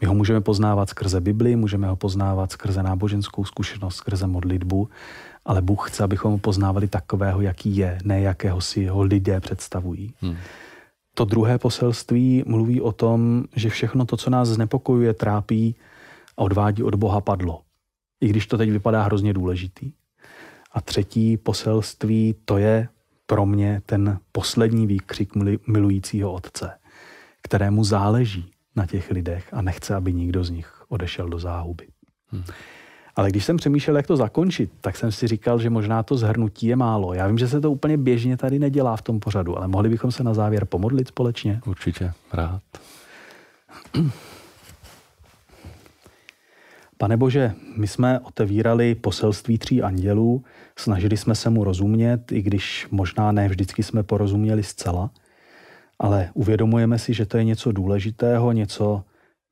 My 0.00 0.06
ho 0.06 0.14
můžeme 0.14 0.40
poznávat 0.40 0.88
skrze 0.88 1.20
Bibli, 1.20 1.56
můžeme 1.56 1.88
ho 1.88 1.96
poznávat 1.96 2.52
skrze 2.52 2.82
náboženskou 2.82 3.44
zkušenost, 3.44 3.96
skrze 3.96 4.26
modlitbu, 4.26 4.88
ale 5.44 5.62
Bůh 5.62 5.90
chce, 5.90 6.04
abychom 6.04 6.32
ho 6.32 6.38
poznávali 6.38 6.88
takového, 6.88 7.40
jaký 7.40 7.76
je, 7.76 7.98
ne 8.04 8.20
jakého 8.20 8.60
si 8.60 8.86
ho 8.86 9.02
lidé 9.02 9.40
představují. 9.40 10.14
Hmm. 10.20 10.36
To 11.14 11.24
druhé 11.24 11.58
poselství 11.58 12.44
mluví 12.46 12.80
o 12.80 12.92
tom, 12.92 13.44
že 13.56 13.70
všechno 13.70 14.04
to, 14.04 14.16
co 14.16 14.30
nás 14.30 14.48
znepokojuje, 14.48 15.14
trápí 15.14 15.76
a 16.36 16.42
odvádí 16.42 16.82
od 16.82 16.94
Boha, 16.94 17.20
padlo. 17.20 17.62
I 18.20 18.28
když 18.28 18.46
to 18.46 18.58
teď 18.58 18.70
vypadá 18.70 19.02
hrozně 19.02 19.32
důležitý. 19.32 19.92
A 20.76 20.80
třetí 20.80 21.36
poselství, 21.36 22.34
to 22.44 22.58
je 22.58 22.88
pro 23.26 23.46
mě 23.46 23.82
ten 23.86 24.18
poslední 24.32 24.86
výkřik 24.86 25.30
milujícího 25.66 26.32
otce, 26.32 26.70
kterému 27.42 27.84
záleží 27.84 28.50
na 28.76 28.86
těch 28.86 29.10
lidech 29.10 29.54
a 29.54 29.62
nechce, 29.62 29.94
aby 29.94 30.12
nikdo 30.12 30.44
z 30.44 30.50
nich 30.50 30.82
odešel 30.88 31.28
do 31.28 31.38
záhuby. 31.38 31.86
Hmm. 32.28 32.44
Ale 33.16 33.30
když 33.30 33.44
jsem 33.44 33.56
přemýšlel, 33.56 33.96
jak 33.96 34.06
to 34.06 34.16
zakončit, 34.16 34.70
tak 34.80 34.96
jsem 34.96 35.12
si 35.12 35.28
říkal, 35.28 35.58
že 35.58 35.70
možná 35.70 36.02
to 36.02 36.16
zhrnutí 36.16 36.66
je 36.66 36.76
málo. 36.76 37.14
Já 37.14 37.26
vím, 37.26 37.38
že 37.38 37.48
se 37.48 37.60
to 37.60 37.70
úplně 37.70 37.96
běžně 37.96 38.36
tady 38.36 38.58
nedělá 38.58 38.96
v 38.96 39.02
tom 39.02 39.20
pořadu, 39.20 39.58
ale 39.58 39.68
mohli 39.68 39.88
bychom 39.88 40.12
se 40.12 40.24
na 40.24 40.34
závěr 40.34 40.64
pomodlit 40.64 41.08
společně? 41.08 41.60
Určitě, 41.66 42.12
rád. 42.32 42.62
Pane 46.98 47.16
Bože, 47.16 47.54
my 47.76 47.88
jsme 47.88 48.20
otevírali 48.20 48.94
poselství 48.94 49.58
tří 49.58 49.82
andělů, 49.82 50.44
snažili 50.78 51.16
jsme 51.16 51.34
se 51.34 51.50
mu 51.50 51.64
rozumět, 51.64 52.32
i 52.32 52.42
když 52.42 52.86
možná 52.90 53.32
ne 53.32 53.48
vždycky 53.48 53.82
jsme 53.82 54.02
porozuměli 54.02 54.62
zcela, 54.62 55.10
ale 55.98 56.30
uvědomujeme 56.34 56.98
si, 56.98 57.14
že 57.14 57.26
to 57.26 57.38
je 57.38 57.44
něco 57.44 57.72
důležitého, 57.72 58.52
něco 58.52 59.04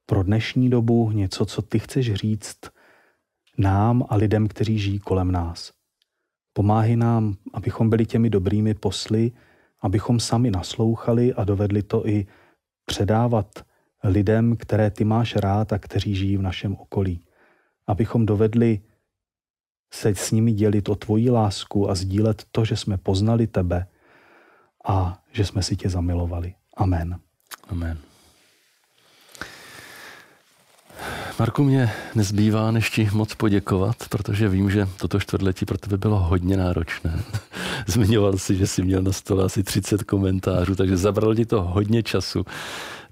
pro 0.06 0.22
dnešní 0.22 0.70
dobu, 0.70 1.10
něco, 1.10 1.46
co 1.46 1.62
ty 1.62 1.78
chceš 1.78 2.14
říct 2.14 2.58
nám 3.58 4.04
a 4.08 4.16
lidem, 4.16 4.48
kteří 4.48 4.78
žijí 4.78 4.98
kolem 4.98 5.32
nás. 5.32 5.72
Pomáhy 6.52 6.96
nám, 6.96 7.34
abychom 7.54 7.90
byli 7.90 8.06
těmi 8.06 8.30
dobrými 8.30 8.74
posly, 8.74 9.32
abychom 9.80 10.20
sami 10.20 10.50
naslouchali 10.50 11.34
a 11.34 11.44
dovedli 11.44 11.82
to 11.82 12.08
i 12.08 12.26
předávat 12.84 13.46
lidem, 14.04 14.56
které 14.56 14.90
ty 14.90 15.04
máš 15.04 15.36
rád 15.36 15.72
a 15.72 15.78
kteří 15.78 16.14
žijí 16.14 16.36
v 16.36 16.42
našem 16.42 16.76
okolí 16.76 17.24
abychom 17.86 18.26
dovedli 18.26 18.80
se 19.94 20.14
s 20.14 20.30
nimi 20.30 20.52
dělit 20.52 20.88
o 20.88 20.94
tvoji 20.94 21.30
lásku 21.30 21.90
a 21.90 21.94
sdílet 21.94 22.42
to, 22.52 22.64
že 22.64 22.76
jsme 22.76 22.98
poznali 22.98 23.46
tebe 23.46 23.86
a 24.84 25.22
že 25.32 25.44
jsme 25.46 25.62
si 25.62 25.76
tě 25.76 25.88
zamilovali. 25.88 26.54
Amen. 26.76 27.20
Amen. 27.68 27.98
Marku, 31.38 31.64
mě 31.64 31.92
nezbývá 32.14 32.70
než 32.70 32.90
ti 32.90 33.08
moc 33.12 33.34
poděkovat, 33.34 33.96
protože 34.10 34.48
vím, 34.48 34.70
že 34.70 34.88
toto 34.96 35.20
čtvrtletí 35.20 35.64
pro 35.64 35.78
tebe 35.78 35.96
bylo 35.96 36.18
hodně 36.18 36.56
náročné. 36.56 37.22
Zmiňoval 37.86 38.38
si, 38.38 38.56
že 38.56 38.66
jsi 38.66 38.82
měl 38.82 39.02
na 39.02 39.12
stole 39.12 39.44
asi 39.44 39.62
30 39.62 40.02
komentářů, 40.02 40.74
takže 40.74 40.96
zabralo 40.96 41.34
ti 41.34 41.46
to 41.46 41.62
hodně 41.62 42.02
času. 42.02 42.44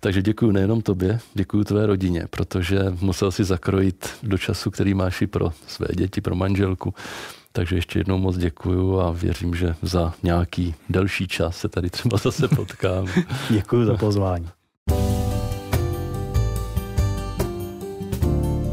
Takže 0.00 0.22
děkuji 0.22 0.52
nejenom 0.52 0.82
tobě, 0.82 1.20
děkuji 1.34 1.64
tvé 1.64 1.86
rodině, 1.86 2.26
protože 2.30 2.78
musel 3.00 3.30
si 3.30 3.44
zakrojit 3.44 4.10
do 4.22 4.38
času, 4.38 4.70
který 4.70 4.94
máš 4.94 5.22
i 5.22 5.26
pro 5.26 5.52
své 5.66 5.86
děti, 5.94 6.20
pro 6.20 6.34
manželku. 6.34 6.94
Takže 7.52 7.76
ještě 7.76 7.98
jednou 7.98 8.18
moc 8.18 8.36
děkuju 8.36 9.00
a 9.00 9.10
věřím, 9.10 9.54
že 9.54 9.74
za 9.82 10.14
nějaký 10.22 10.74
delší 10.88 11.28
čas 11.28 11.56
se 11.56 11.68
tady 11.68 11.90
třeba 11.90 12.16
zase 12.16 12.48
potkám. 12.48 13.06
děkuji 13.50 13.86
za 13.86 13.96
pozvání. 13.96 14.48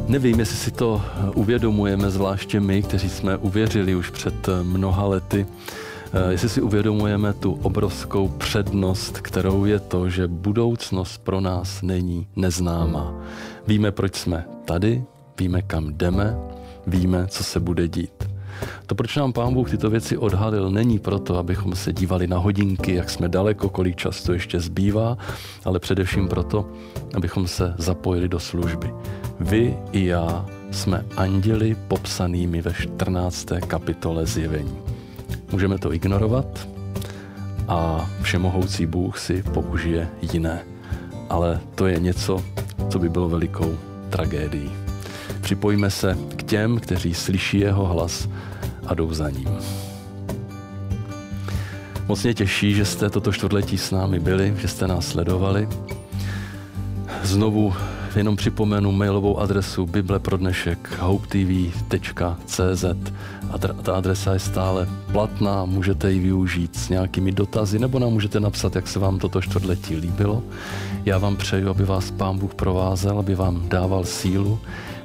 Nevím, 0.10 0.40
jestli 0.40 0.58
si 0.58 0.72
to 0.72 1.02
uvědomujeme, 1.36 2.10
zvláště 2.10 2.60
my, 2.60 2.84
kteří 2.84 3.10
jsme 3.10 3.38
uvěřili 3.38 3.96
už 3.96 4.10
před 4.10 4.50
mnoha 4.64 5.06
lety, 5.06 5.46
Eh, 6.14 6.32
jestli 6.32 6.50
si 6.50 6.62
uvědomujeme 6.62 7.34
tu 7.34 7.54
obrovskou 7.54 8.28
přednost, 8.28 9.22
kterou 9.22 9.66
je 9.66 9.80
to, 9.80 10.10
že 10.10 10.28
budoucnost 10.28 11.18
pro 11.18 11.42
nás 11.42 11.82
není 11.82 12.28
neznámá. 12.36 13.14
Víme, 13.68 13.92
proč 13.92 14.16
jsme 14.16 14.46
tady, 14.66 15.04
víme, 15.40 15.62
kam 15.62 15.94
jdeme, 15.94 16.38
víme, 16.88 17.28
co 17.28 17.44
se 17.44 17.60
bude 17.60 17.88
dít. 17.88 18.19
To, 18.86 18.96
proč 18.96 19.16
nám 19.16 19.34
Pán 19.34 19.54
Bůh 19.54 19.70
tyto 19.70 19.90
věci 19.90 20.18
odhalil, 20.18 20.72
není 20.72 21.00
proto, 21.00 21.38
abychom 21.38 21.76
se 21.76 21.94
dívali 21.94 22.28
na 22.28 22.38
hodinky, 22.38 22.94
jak 22.94 23.10
jsme 23.10 23.30
daleko, 23.30 23.70
kolik 23.70 23.96
času 23.96 24.34
ještě 24.34 24.60
zbývá, 24.60 25.18
ale 25.66 25.80
především 25.80 26.28
proto, 26.28 26.66
abychom 27.16 27.48
se 27.48 27.74
zapojili 27.78 28.28
do 28.28 28.40
služby. 28.40 28.94
Vy 29.40 29.78
i 29.92 30.06
já 30.06 30.46
jsme 30.72 31.06
anděli 31.18 31.76
popsanými 31.88 32.62
ve 32.62 32.74
14. 32.74 33.48
kapitole 33.68 34.26
zjevení. 34.26 34.78
Můžeme 35.52 35.78
to 35.78 35.94
ignorovat 35.94 36.68
a 37.68 38.10
všemohoucí 38.22 38.86
Bůh 38.86 39.20
si 39.20 39.44
použije 39.44 40.10
jiné. 40.34 40.60
Ale 41.30 41.60
to 41.76 41.88
je 41.88 42.00
něco, 42.00 42.44
co 42.90 43.00
by 43.00 43.10
bylo 43.10 43.30
velikou 43.30 43.78
tragédií. 44.10 44.72
Připojíme 45.42 45.90
se 45.90 46.18
těm, 46.50 46.80
kteří 46.80 47.14
slyší 47.14 47.60
jeho 47.60 47.86
hlas 47.86 48.30
a 48.88 48.94
jdou 48.94 49.14
za 49.14 49.30
ním. 49.30 49.50
Moc 52.08 52.24
mě 52.24 52.34
těší, 52.34 52.74
že 52.74 52.86
jste 52.86 53.10
toto 53.10 53.32
čtvrtletí 53.32 53.78
s 53.78 53.92
námi 53.92 54.20
byli, 54.20 54.54
že 54.58 54.68
jste 54.68 54.88
nás 54.88 55.08
sledovali. 55.08 55.70
Znovu 57.24 57.74
jenom 58.16 58.36
připomenu 58.36 58.92
mailovou 58.92 59.40
adresu 59.40 59.86
Bible 59.86 60.20
pro 60.20 60.38
dnešek 60.38 61.00
hopetv.cz 61.00 62.86
a 63.52 63.58
ta 63.58 63.94
adresa 63.94 64.34
je 64.34 64.40
stále 64.40 64.88
platná, 65.12 65.66
můžete 65.66 66.12
ji 66.12 66.20
využít 66.20 66.76
s 66.76 66.90
nějakými 66.90 67.32
dotazy 67.32 67.80
nebo 67.80 68.00
nám 68.00 68.12
můžete 68.12 68.40
napsat, 68.40 68.76
jak 68.76 68.88
se 68.88 69.00
vám 69.00 69.20
toto 69.20 69.42
čtvrtletí 69.42 69.96
líbilo. 69.96 70.44
Já 71.06 71.18
vám 71.18 71.36
přeju, 71.36 71.70
aby 71.70 71.86
vás 71.86 72.12
Pán 72.12 72.38
Bůh 72.38 72.56
provázel, 72.56 73.20
aby 73.20 73.36
vám 73.36 73.70
dával 73.70 74.04
sílu. 74.04 74.60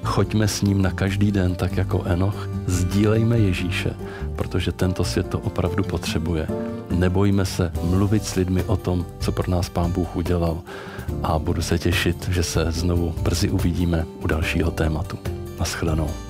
Choďme 0.05 0.49
s 0.49 0.63
ním 0.63 0.83
na 0.83 0.91
každý 0.91 1.33
den, 1.33 1.55
tak 1.55 1.77
jako 1.77 2.03
Enoch. 2.05 2.49
Sdílejme 2.67 3.39
Ježíše, 3.39 3.95
protože 4.37 4.73
tento 4.73 5.05
svět 5.05 5.29
to 5.29 5.39
opravdu 5.39 5.85
potřebuje. 5.85 6.49
Nebojíme 6.91 7.45
se 7.45 7.73
mluvit 7.83 8.25
s 8.25 8.35
lidmi 8.35 8.63
o 8.63 8.77
tom, 8.77 9.07
co 9.21 9.33
pro 9.33 9.51
nás 9.51 9.69
Pán 9.69 9.93
Bůh 9.93 10.17
udělal 10.17 10.61
a 11.23 11.39
budu 11.39 11.63
se 11.63 11.79
těšit, 11.79 12.29
že 12.29 12.43
se 12.43 12.73
znovu 12.73 13.15
brzy 13.23 13.51
uvidíme 13.51 14.07
u 14.23 14.27
dalšího 14.27 14.71
tématu. 14.71 15.19
Naschledanou. 15.61 16.24